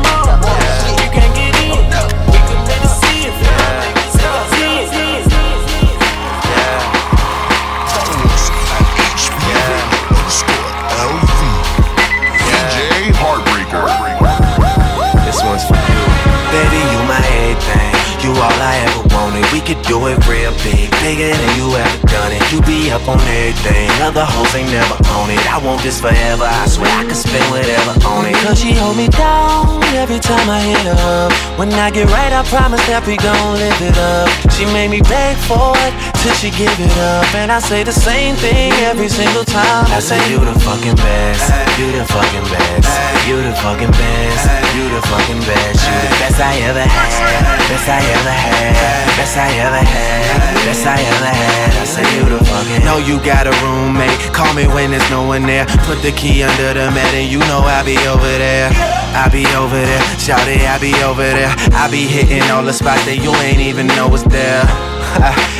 [18.40, 19.44] all I ever wanted.
[19.52, 22.40] We could do it real big, bigger than you ever done it.
[22.48, 23.92] You be up on everything.
[24.00, 25.40] Other hoes ain't never on it.
[25.46, 26.48] I want this forever.
[26.48, 28.34] I swear I could spend whatever on it.
[28.40, 31.32] Cause she hold me down every time I hit her up.
[31.58, 34.28] When I get right, I promise that we gon' live it up.
[34.56, 37.24] She made me beg for it till she give it up.
[37.34, 39.88] And I say the same thing every single time.
[39.88, 41.48] I say you the fucking best.
[41.80, 42.92] You the fucking best.
[43.24, 44.44] You the fucking best.
[44.76, 45.80] You the fucking best.
[45.80, 47.56] You the best I ever had.
[47.72, 48.76] Best I ever had.
[49.16, 50.64] Best I ever had.
[50.64, 51.70] Best I ever had.
[51.80, 52.84] I say you the fucking.
[52.84, 54.12] Know you got a roommate.
[54.36, 55.64] Call me when there's no one there.
[55.88, 58.68] Put the key under the mat and you know I'll be over there.
[59.10, 61.50] I be over there, shout it, I be over there.
[61.74, 64.62] I be hitting all the spots that you ain't even know was there.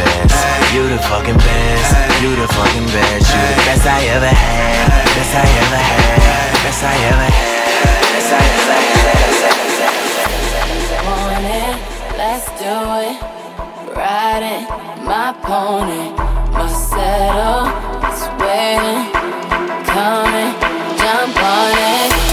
[0.73, 1.89] You the fucking best.
[2.21, 3.27] You the fucking best.
[3.33, 4.87] You the best I ever had.
[5.15, 6.53] Best I ever had.
[6.63, 7.61] Best I ever had.
[8.13, 9.01] Best I ever had.
[11.05, 11.75] Want it?
[12.17, 12.75] Let's do
[13.07, 13.17] it.
[13.95, 14.63] Riding
[15.05, 16.15] my pony,
[16.53, 17.67] my saddle
[18.07, 19.11] is waiting,
[19.85, 20.51] coming,
[20.97, 22.30] jump on it.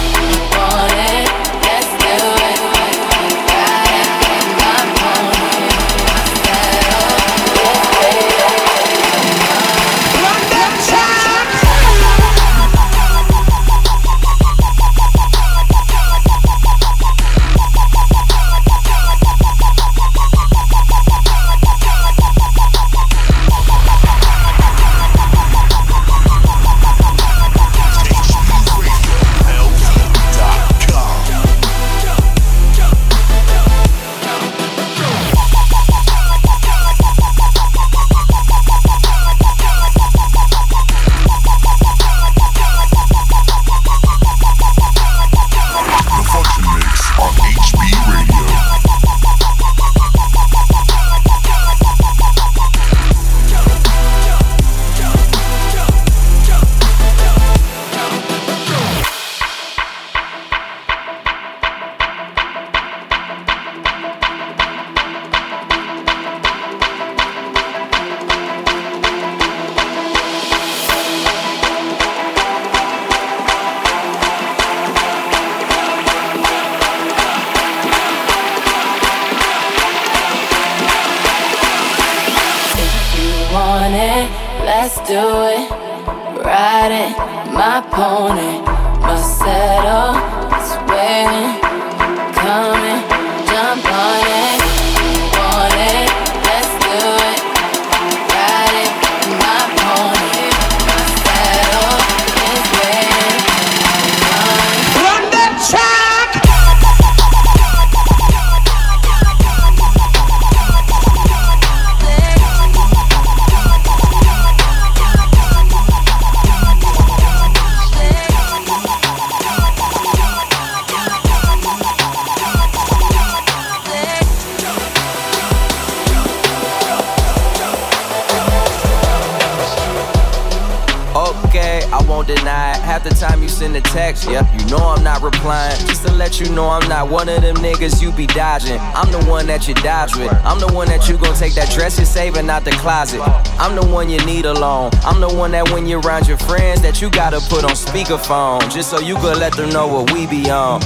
[142.33, 143.21] Saving out the closet.
[143.59, 144.91] I'm the one you need alone.
[145.05, 148.61] I'm the one that when you're around your friends that you gotta put on speakerphone.
[148.71, 150.81] Just so you could let them know what we be on.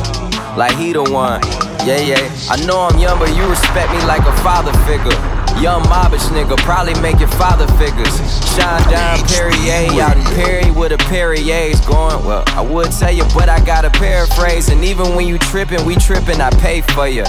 [0.57, 1.41] Like he the one.
[1.83, 2.31] Yeah, yeah.
[2.49, 5.19] I know I'm young, but you respect me like a father figure.
[5.61, 8.42] Young mobbish nigga, probably make your father figures.
[8.57, 12.25] Down Perrier out in Perry with a Perrier's going.
[12.25, 14.69] Well, I would tell you, but I gotta paraphrase.
[14.69, 17.25] And even when you trippin', we trippin', I pay for you.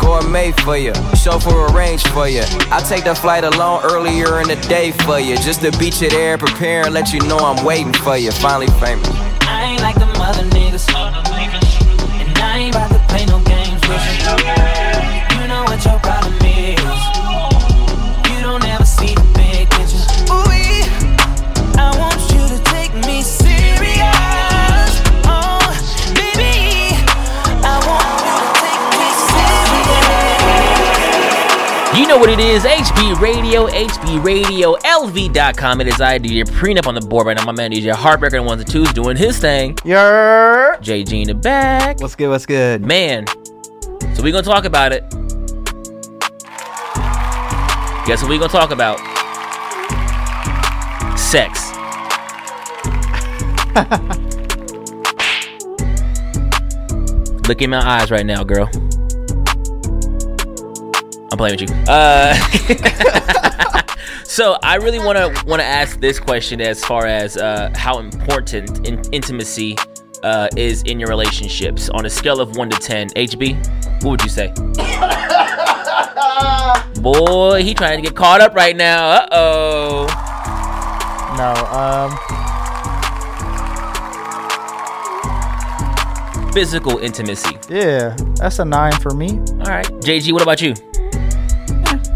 [0.00, 2.42] Gourmet for you, chauffeur arrange for you.
[2.70, 5.36] I take the flight alone earlier in the day for you.
[5.36, 8.32] Just to beat you there, prepare and let you know I'm waiting for you.
[8.32, 9.08] Finally famous.
[9.42, 10.44] I ain't like the mother
[32.26, 35.82] what it is, HB Radio, HB Radio, LV.com.
[35.82, 37.44] It is I, DJ Prenup on the board right now.
[37.44, 39.76] My man DJ Hartbreaker and ones and twos doing his thing.
[39.84, 40.78] Yer.
[40.80, 42.00] JG in the back.
[42.00, 42.30] What's good?
[42.30, 42.80] What's good?
[42.80, 43.26] Man,
[44.14, 45.02] so we gonna talk about it.
[48.06, 48.98] Guess what we gonna talk about?
[51.18, 51.72] Sex.
[57.48, 58.70] Look in my eyes right now, girl.
[61.34, 61.74] I'm playing with you.
[61.88, 62.32] Uh,
[64.24, 67.98] so I really want to want to ask this question as far as uh, how
[67.98, 69.76] important in- intimacy
[70.22, 73.08] uh, is in your relationships on a scale of one to ten.
[73.10, 73.56] HB,
[74.04, 74.52] what would you say?
[77.02, 79.08] Boy, he trying to get caught up right now.
[79.10, 80.06] Uh oh.
[81.36, 82.16] No, um,
[86.52, 87.58] Physical intimacy.
[87.68, 89.30] yeah, that's a nine for me.
[89.30, 90.74] All right, JG, what about you?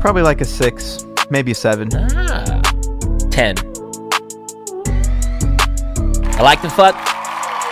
[0.01, 1.89] Probably like a six, maybe a seven.
[1.93, 2.61] Ah,
[3.31, 3.57] 10.
[6.39, 6.95] I like to fuck.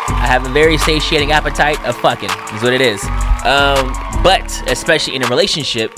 [0.08, 3.02] I have a very satiating appetite of fucking, is what it is.
[3.44, 3.92] Um,
[4.22, 5.92] but especially in a relationship,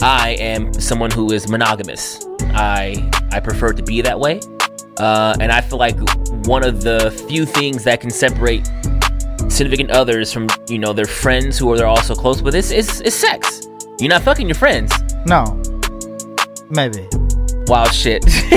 [0.00, 2.24] I am someone who is monogamous.
[2.52, 4.40] I I prefer to be that way.
[4.98, 5.96] Uh, and I feel like
[6.46, 8.64] one of the few things that can separate
[9.48, 13.00] significant others from, you know, their friends who are they're also close with is, is,
[13.00, 13.66] is sex.
[13.98, 14.92] You're not fucking your friends.
[15.26, 15.60] No,
[16.74, 17.08] maybe.
[17.66, 18.22] wild shit.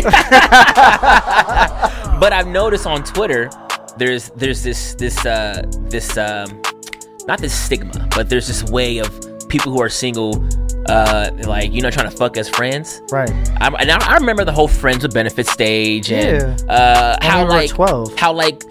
[2.19, 3.49] but I've noticed on Twitter,
[3.97, 6.61] there's there's this this uh this um
[7.27, 9.09] not this stigma, but there's this way of
[9.49, 10.45] people who are single,
[10.87, 13.01] uh, like you know, trying to fuck as friends.
[13.11, 13.29] Right.
[13.59, 16.73] I, and I, I remember the whole friends with benefits stage and Yeah.
[16.73, 18.17] uh, how like 12.
[18.17, 18.63] how like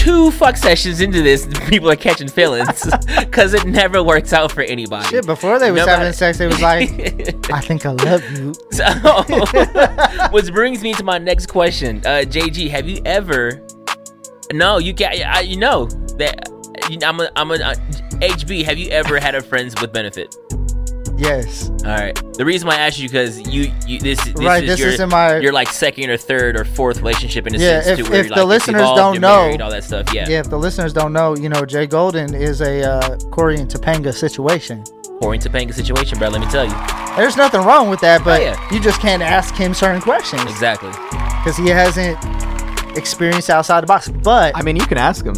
[0.00, 4.62] two fuck sessions into this, people are catching feelings because it never works out for
[4.62, 5.06] anybody.
[5.08, 6.90] Shit, before they was No having sex, they was like,
[7.52, 8.54] I think I love you.
[8.72, 12.70] So, which brings me to my next question, uh, JG.
[12.70, 13.66] Have you ever?
[14.52, 15.20] No, you can't.
[15.26, 15.86] I, you know
[16.16, 16.48] that
[17.02, 17.30] I'm a.
[17.36, 17.54] I'm a.
[17.54, 17.74] Uh,
[18.20, 18.64] HB.
[18.64, 20.34] Have you ever had a friends with benefit?
[21.16, 21.68] Yes.
[21.68, 22.14] All right.
[22.34, 24.88] The reason why I asked you because you, you this this Right, is this your
[24.90, 27.86] is in my- your like second or third or fourth relationship in a Yeah, sense
[28.00, 29.84] if, too, where if you're the like, it's listeners evolved, don't know, married, all that
[29.84, 30.12] stuff.
[30.14, 30.28] Yeah.
[30.28, 34.14] if the listeners don't know, you know, Jay Golden is a uh, Corey and Topanga
[34.14, 34.82] situation.
[35.20, 36.28] Corey and Topanga situation, bro.
[36.28, 36.74] Let me tell you.
[37.16, 38.68] There's nothing wrong with that, but Oh, yeah.
[38.74, 40.90] you just can't ask him certain questions Exactly.
[40.90, 42.16] because he hasn't
[42.96, 44.08] experienced outside the box.
[44.08, 45.34] But I mean, you can ask him.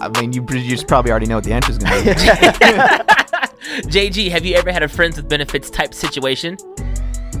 [0.00, 3.14] I mean, you, you just probably already know what the answer is going to be.
[3.88, 6.56] JG, have you ever had a friends with benefits type situation?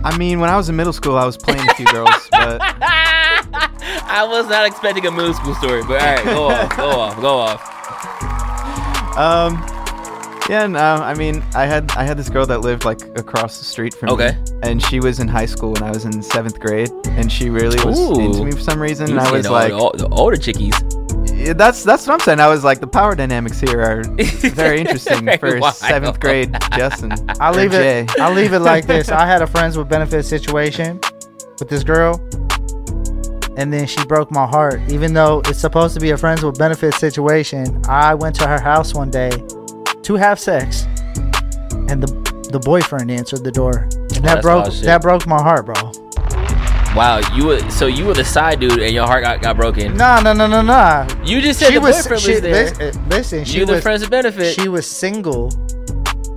[0.04, 2.60] I mean, when I was in middle school, I was playing a few girls, but
[2.60, 7.20] I was not expecting a middle school story, but all right, go off, go off,
[7.20, 9.16] go off.
[9.16, 9.64] um,
[10.48, 13.64] Yeah, no, I mean, I had I had this girl that lived like across the
[13.64, 14.32] street from Okay.
[14.32, 17.50] me, and she was in high school when I was in seventh grade, and she
[17.50, 18.20] really was Ooh.
[18.20, 20.74] into me for some reason, and I was like, all the, the chickies.
[21.38, 22.40] Yeah, that's that's what I'm saying.
[22.40, 24.02] I was like, the power dynamics here are
[24.54, 25.74] very interesting Very for wild.
[25.76, 27.12] seventh grade Justin.
[27.40, 28.00] I'll leave Jay.
[28.00, 28.20] it.
[28.20, 29.08] I'll leave it like this.
[29.08, 31.00] I had a friends with benefits situation
[31.60, 32.20] with this girl,
[33.56, 34.80] and then she broke my heart.
[34.90, 38.60] Even though it's supposed to be a friends with benefits situation, I went to her
[38.60, 39.30] house one day
[40.02, 40.86] to have sex,
[41.88, 45.26] and the the boyfriend answered the door, and oh, that Oh, that's broke that broke
[45.26, 45.92] my heart, bro.
[46.98, 49.96] Wow, you were so you were the side dude and your heart got, got broken.
[49.96, 51.06] Nah, no, no, no, no.
[51.24, 51.96] You just said she the was.
[52.02, 52.88] boyfriend she, was there.
[52.88, 54.54] uh, Listen, she You the was friends with benefit.
[54.60, 55.50] She was single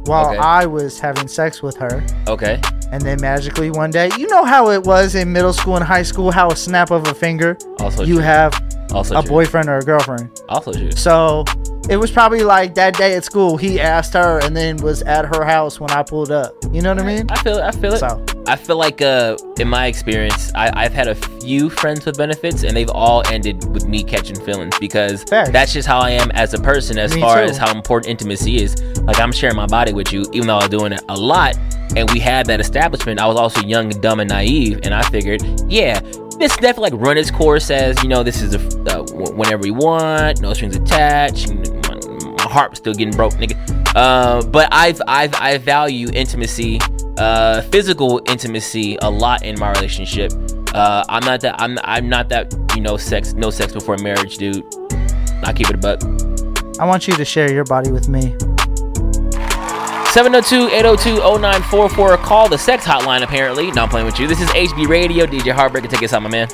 [0.05, 0.37] while Okay.
[0.37, 2.05] I was having sex with her.
[2.27, 2.61] Okay.
[2.91, 6.03] And then magically one day, you know how it was in middle school and high
[6.03, 8.23] school, how a snap of a finger, Also you true.
[8.23, 8.51] have
[8.93, 9.29] Also a true.
[9.29, 10.41] boyfriend or a girlfriend.
[10.49, 10.91] Also true.
[10.91, 11.45] So
[11.89, 15.25] it was probably like that day at school, he asked her and then was at
[15.35, 16.53] her house when I pulled up.
[16.71, 17.25] You know what I mean?
[17.29, 17.63] I feel it.
[17.63, 17.99] I feel it.
[17.99, 22.17] So I feel like, uh, in my experience, I, I've had a few friends with
[22.17, 26.31] benefits, and they've all ended with me catching feelings because that's just how I am
[26.31, 27.51] as a person, as Me far too.
[27.51, 28.81] as how important intimacy is.
[29.01, 31.55] Like I'm sharing my body with you, even though I was doing it a lot,
[31.95, 33.19] and we had that establishment.
[33.19, 35.99] I was also young and dumb and naive, and I figured, yeah,
[36.37, 39.03] this definitely like run its course as you know, this is a,
[39.33, 41.53] whenever we want, no strings attached.
[41.53, 41.99] My,
[42.37, 43.57] my heart still getting broke, nigga.
[43.95, 46.79] Uh, but I've I've I value intimacy,
[47.17, 50.31] uh, physical intimacy a lot in my relationship.
[50.73, 54.37] Uh, I'm not that I'm I'm not that you know sex no sex before marriage,
[54.37, 54.63] dude.
[55.43, 56.01] I keep it a buck.
[56.79, 58.35] I want you to share your body with me.
[60.11, 62.17] 702-802-0944.
[62.17, 63.23] Call the sex hotline.
[63.23, 64.27] Apparently, not playing with you.
[64.27, 65.25] This is HB Radio.
[65.25, 66.49] DJ Hartbreaker, take us out, my man.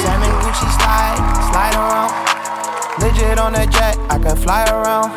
[0.00, 1.20] Salmon Gucci slide,
[1.52, 2.08] slide around.
[3.02, 5.12] Legit on a jet, I could fly around.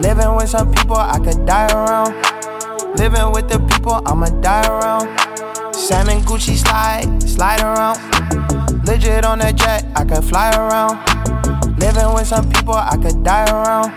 [0.00, 2.14] Living with some people, I could die around.
[2.96, 5.06] Living with the people, I'ma die around.
[5.74, 7.98] Salmon Gucci slide, slide around.
[8.86, 10.98] Legit on a jet, I could fly around.
[11.78, 13.92] Living with some people, I could die around.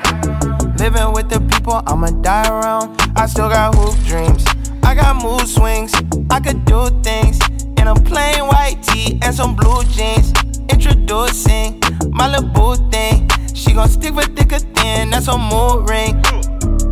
[0.79, 2.99] Living with the people, I'ma die around.
[3.15, 4.45] I still got hoop dreams.
[4.83, 5.93] I got mood swings.
[6.29, 7.39] I could do things
[7.77, 10.31] in a plain white tee and some blue jeans.
[10.69, 13.29] Introducing my little boo thing.
[13.53, 15.09] She gon' stick with thicker thin.
[15.09, 16.21] That's a mood ring.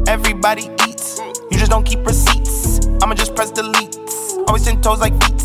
[0.07, 1.19] Everybody eats.
[1.51, 2.87] You just don't keep receipts.
[3.01, 3.97] I'ma just press delete.
[4.47, 5.39] Always ten toes like feet.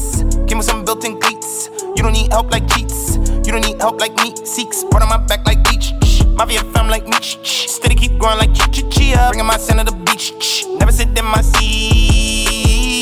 [0.47, 1.44] Give me some built-in cleats.
[2.05, 3.17] You don't need help like cheats.
[3.17, 4.37] You don't need help like me.
[4.45, 4.85] Seeks.
[4.93, 5.95] Word on my back like beach.
[6.37, 7.17] My VFM like me.
[7.23, 9.29] Steady keep growing like chi chi chia.
[9.31, 10.35] Bringing my son to the beach.
[10.79, 13.01] Never sit in my seat.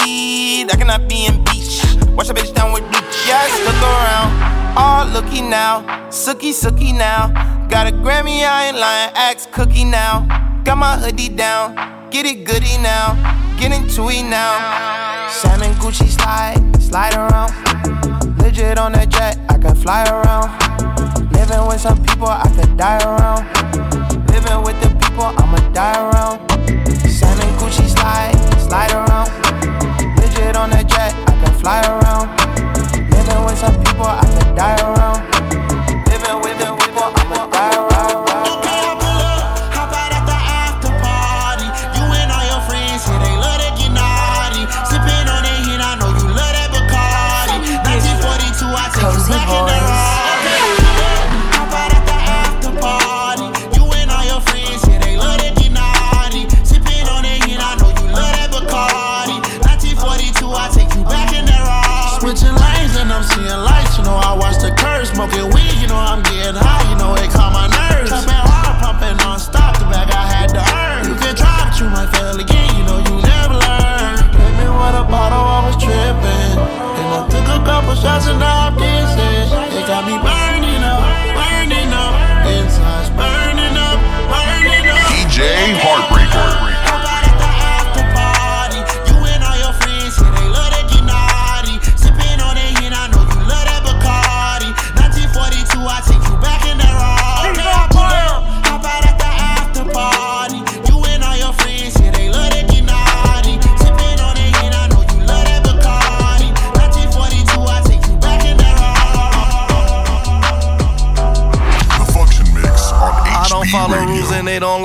[0.72, 1.82] I cannot be in beach.
[2.14, 3.26] Wash a bitch down with bleach.
[3.26, 4.30] I stuck around.
[4.78, 5.82] All looky now.
[6.08, 7.32] Sookie, sookie now.
[7.68, 9.10] Got a Grammy, I ain't lying.
[9.16, 10.28] Axe cookie now.
[10.62, 11.74] Got my hoodie down.
[12.12, 13.16] Get it goody now.
[13.58, 15.26] Get into it now.
[15.28, 17.50] Salmon Gucci slide, slide around.
[18.52, 20.52] Legit on a jet, I could fly around.
[21.32, 23.46] Living with some people, I could die around.
[24.28, 26.38] Living with the people, I'ma die around.
[27.08, 29.30] Salmon Gucci slide, slide around.
[30.20, 32.28] Legit on a jet, I could fly around.
[32.92, 35.31] Living with some people, I could die around.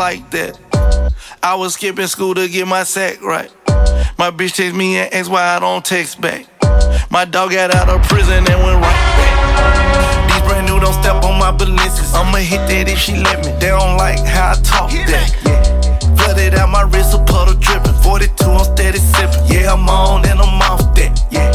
[0.08, 0.56] Like that.
[1.44, 3.52] I was skipping school to get my sack right.
[4.18, 6.48] My bitch text me and asked why I don't text back.
[7.12, 9.36] My dog got out of prison and went right back.
[10.32, 12.14] These brand new don't step on my balances.
[12.16, 13.52] I'ma hit that if she let me.
[13.60, 15.28] They don't like how I talk that.
[15.44, 16.16] Yeah.
[16.16, 18.00] Flooded out my wrist, a puddle dripping.
[18.00, 19.44] 42, I'm steady sipping.
[19.52, 21.12] Yeah, I'm on and I'm off that.
[21.32, 21.52] Yeah.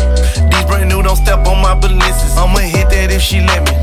[0.53, 2.37] These brand new don't step on my balances.
[2.37, 3.82] I'ma hit that if she let me.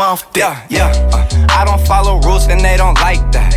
[0.00, 0.70] Off that.
[0.70, 1.10] Yeah, yeah.
[1.12, 3.52] Uh, I don't follow rules and they don't like that.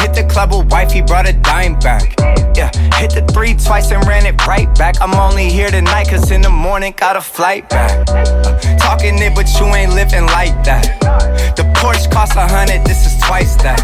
[0.00, 2.14] Hit the club with wife, he brought a dime back.
[2.56, 4.96] Yeah, hit the three twice and ran it right back.
[5.02, 8.08] I'm only here tonight, cause in the morning got a flight back.
[8.08, 10.98] Uh, talking it, but you ain't living like that.
[11.56, 13.80] The Porsche costs a hundred, this is twice that.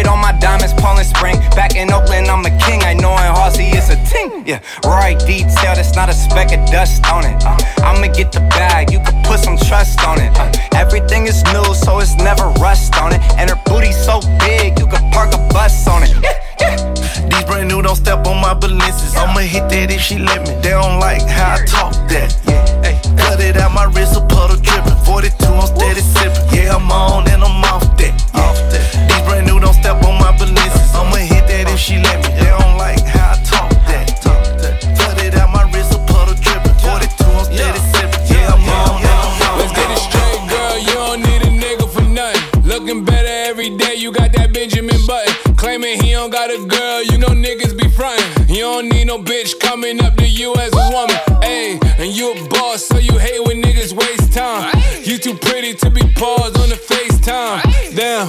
[0.00, 1.36] Flooded on my diamonds, Poland Spring.
[1.54, 2.82] Back in Oakland, I'm a king.
[2.82, 4.46] I know in Halsey it's a ting.
[4.46, 7.44] Yeah, right detail, that's not a speck of dust on it.
[7.44, 10.32] Uh, I'ma get the bag, you can put some trust on it.
[10.38, 13.20] Uh, everything is new, so it's never rust on it.
[13.36, 16.16] And her booty so big, you can park a bus on it.
[16.22, 16.94] Yeah, yeah.
[17.28, 19.14] These brand new don't step on my balances.
[19.16, 20.54] I'ma hit that if she let me.
[20.62, 22.36] They don't like how I talk that.
[22.48, 22.70] Yeah.
[23.16, 24.96] Cut it out my wrist, a puddle dripping.
[25.04, 26.48] 42, I'm steady sipping.
[26.56, 28.14] Yeah, I'm on and I'm off that.
[28.34, 29.19] Off that.
[29.20, 30.94] These brand new don't step on my balances.
[30.94, 32.32] I'ma hit that if she let me.
[32.40, 34.08] They don't like how I talk that.
[34.24, 34.80] Talk that.
[34.96, 36.72] Cut it out my wrist, a puddle dripping.
[36.80, 38.24] 42, I'm steady sipping.
[38.32, 40.76] Yeah, I'm on and I'm off Let's get it straight, girl.
[40.80, 42.64] You don't need a nigga for nothing.
[42.64, 43.94] Looking better every day.
[43.96, 45.54] You got that Benjamin Button.
[45.56, 47.04] Claiming he don't got a girl.
[47.04, 48.48] You know niggas be frontin'.
[48.48, 51.16] You don't need no bitch coming up to you as a woman.
[51.44, 54.72] Ayy, and you a boss, so you hate when niggas waste time.
[55.04, 57.60] You too pretty to be paused on the FaceTime.
[57.94, 58.28] Damn,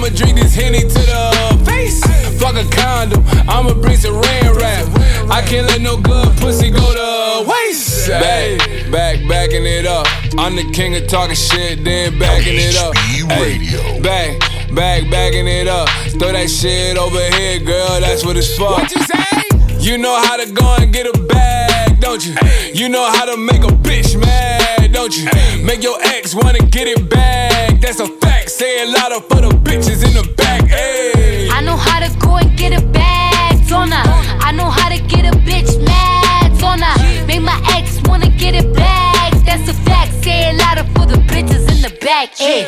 [0.00, 2.00] I'ma drink this Henny to the face.
[2.40, 4.88] Fuck a condom, I'ma bring some rain rap.
[5.30, 8.08] I can't let no good pussy go to waste.
[8.08, 10.06] Back, back, backing it up.
[10.38, 12.94] I'm the king of talking shit, then backing it up.
[12.96, 14.40] Ay, back,
[14.74, 15.90] back, backing it up.
[16.18, 18.70] Throw that shit over here, girl, that's what it's for.
[18.70, 19.42] What you say?
[19.80, 22.34] You know how to go and get a bag, don't you?
[22.72, 25.28] You know how to make a bitch mad, don't you?
[25.62, 27.80] Make your ex wanna get it back.
[27.80, 28.50] That's a fact.
[28.50, 30.62] Say it louder for the bitches in the back.
[30.62, 31.48] Hey.
[31.50, 34.02] I know how to go and get a bag, don't I?
[34.40, 37.24] I know how to get a bitch mad, don't I?
[37.26, 39.32] Make my ex wanna get it back.
[39.44, 40.12] That's a fact.
[40.24, 42.34] Say it louder for the bitches in the back.
[42.34, 42.64] Hey,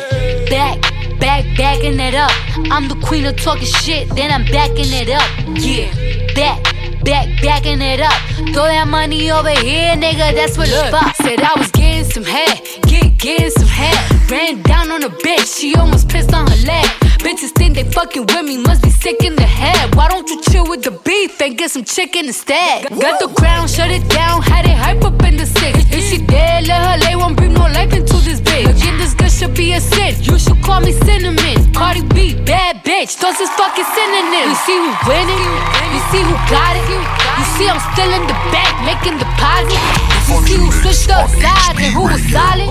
[0.49, 0.79] back,
[1.19, 2.31] back, backing it up.
[2.71, 5.29] I'm the queen of talking shit, then I'm backing it up.
[5.57, 5.89] Yeah,
[6.35, 6.82] back.
[7.03, 8.13] Back, backing it up.
[8.53, 10.33] Throw that money over here, nigga.
[10.33, 11.23] That's what it's for.
[11.23, 12.61] Said I was getting some head,
[13.23, 13.95] getting some head.
[14.29, 16.85] Ran down on a bitch, she almost pissed on her leg.
[17.23, 19.95] Bitches think they fucking with me, must be sick in the head.
[19.95, 22.89] Why don't you chill with the beef and get some chicken instead?
[22.89, 25.79] Got the crown, shut it down, had it hype up in the six.
[25.87, 28.67] If she dead, let her lay, won't bring no life into this bitch.
[28.67, 30.19] Again, this girl should be a sin.
[30.19, 31.71] You should call me cinnamon.
[31.71, 34.51] Cardi B, bad bitch, those is fucking synonyms.
[34.51, 35.51] You see who winning?
[35.95, 36.91] You see who got it?
[36.91, 39.79] You see I'm still in the back making deposits.
[40.27, 42.67] You see who switched up sides and who was solid.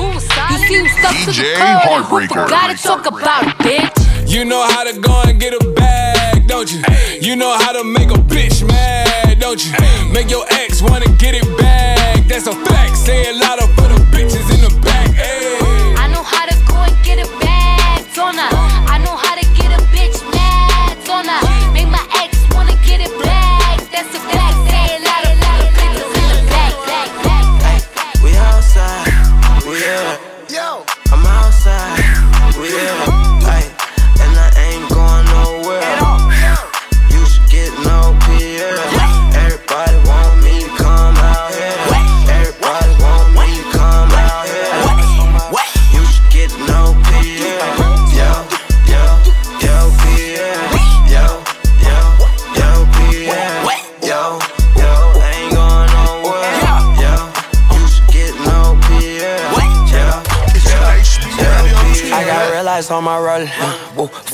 [0.73, 2.45] You see who stuck to the DJ curb and who Hartbreaker.
[2.45, 4.31] forgot to talk about it, bitch.
[4.31, 6.83] You know how to go and get a bag, don't you?
[7.21, 9.73] You know how to make a bitch mad, don't you?
[10.13, 12.27] Make your ex wanna get it back.
[12.27, 12.97] That's a fact.
[12.97, 14.62] Say it louder for the bitches in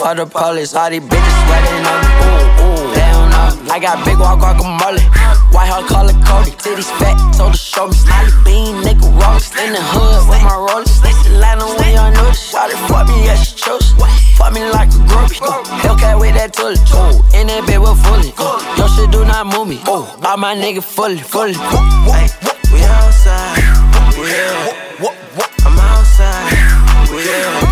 [0.08, 0.24] woo.
[0.24, 2.10] The police, all these bitches sweating on me.
[2.24, 2.94] Ooh, ooh.
[2.94, 3.72] They don't know.
[3.72, 5.02] I got big walk guacamole.
[5.52, 6.52] White hair color Cody.
[6.56, 7.94] Titties fat, told her show me.
[7.94, 9.50] Smiley bean, nigga rollers.
[9.56, 11.00] In the hood with my rollers.
[11.02, 12.50] This Atlanta when y'all know this.
[12.50, 13.92] Shot it, fuck me, yeah, she chose.
[14.36, 15.40] Fuck me like a groupie.
[15.82, 16.78] Hellcat with that tully.
[16.94, 18.32] Ooh, in that bed with fully.
[19.44, 19.80] my movie.
[19.86, 21.54] Oh, all my niggas fully, fully.
[21.56, 22.28] Ay,
[22.72, 23.56] we outside.
[24.18, 25.10] We here.
[25.64, 27.12] I'm outside.
[27.12, 27.67] We here.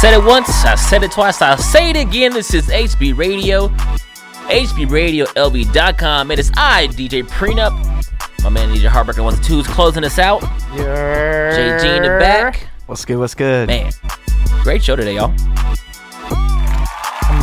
[0.00, 2.34] Said it once, I said it twice, I'll say it again.
[2.34, 3.68] This is HB Radio,
[4.48, 6.30] HBRadioLV.com.
[6.30, 7.72] It is I, DJ Prenup.
[8.42, 10.42] My man DJ Hartbreaker Ones and Twos closing us out.
[10.74, 11.80] Yeah.
[11.80, 12.68] JG in the back.
[12.84, 13.16] What's good?
[13.16, 13.68] What's good?
[13.68, 13.90] Man,
[14.62, 15.34] great show today, y'all.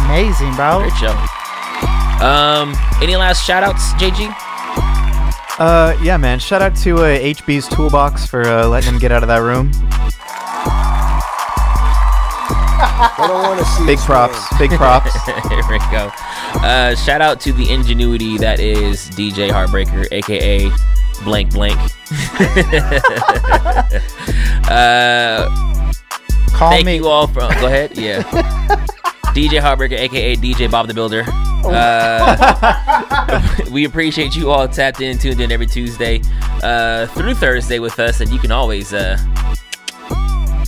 [0.05, 0.81] Amazing, bro.
[0.81, 1.09] Great show.
[2.23, 4.31] Um, any last shout outs, JG?
[5.57, 6.37] Uh, yeah, man.
[6.37, 9.71] Shout out to uh, HB's Toolbox for uh, letting him get out of that room.
[12.95, 14.39] I don't want to see Big props.
[14.57, 15.13] Big props.
[15.49, 16.11] Here we go.
[16.61, 20.69] Uh, shout out to the ingenuity that is DJ Hartbreaker, aka
[21.23, 21.77] blank blank.
[24.69, 25.49] uh,
[26.51, 26.95] Call thank me.
[26.97, 27.51] you all from.
[27.59, 27.97] Go ahead.
[27.97, 28.21] Yeah.
[29.33, 31.23] DJ Hartbreaker, aka DJ Bob the Builder.
[31.65, 33.41] Uh,
[33.71, 36.21] we appreciate you all tapped in, tuned in every Tuesday
[36.61, 39.17] uh, through Thursday with us, and you can always uh,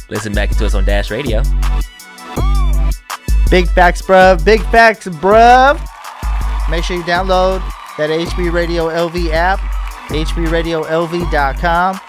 [0.09, 1.43] listen back to us on Dash Radio.
[3.49, 4.43] Big facts, bruv.
[4.43, 5.79] Big facts, bruv.
[6.69, 7.59] Make sure you download
[7.97, 9.59] that HB Radio LV app,
[10.09, 11.99] hbradiolv.com.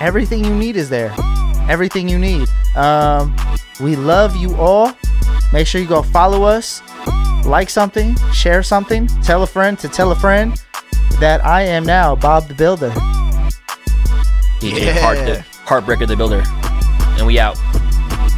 [0.00, 1.14] Everything you need is there.
[1.68, 2.48] Everything you need.
[2.76, 3.34] Um,
[3.80, 4.92] we love you all.
[5.52, 6.82] Make sure you go follow us,
[7.44, 10.62] like something, share something, tell a friend to tell a friend
[11.20, 12.90] that I am now Bob the Builder.
[14.60, 15.00] DJ Yeah.
[15.00, 16.42] Heart the, Hartbreaker the Builder.
[17.18, 17.58] And we out.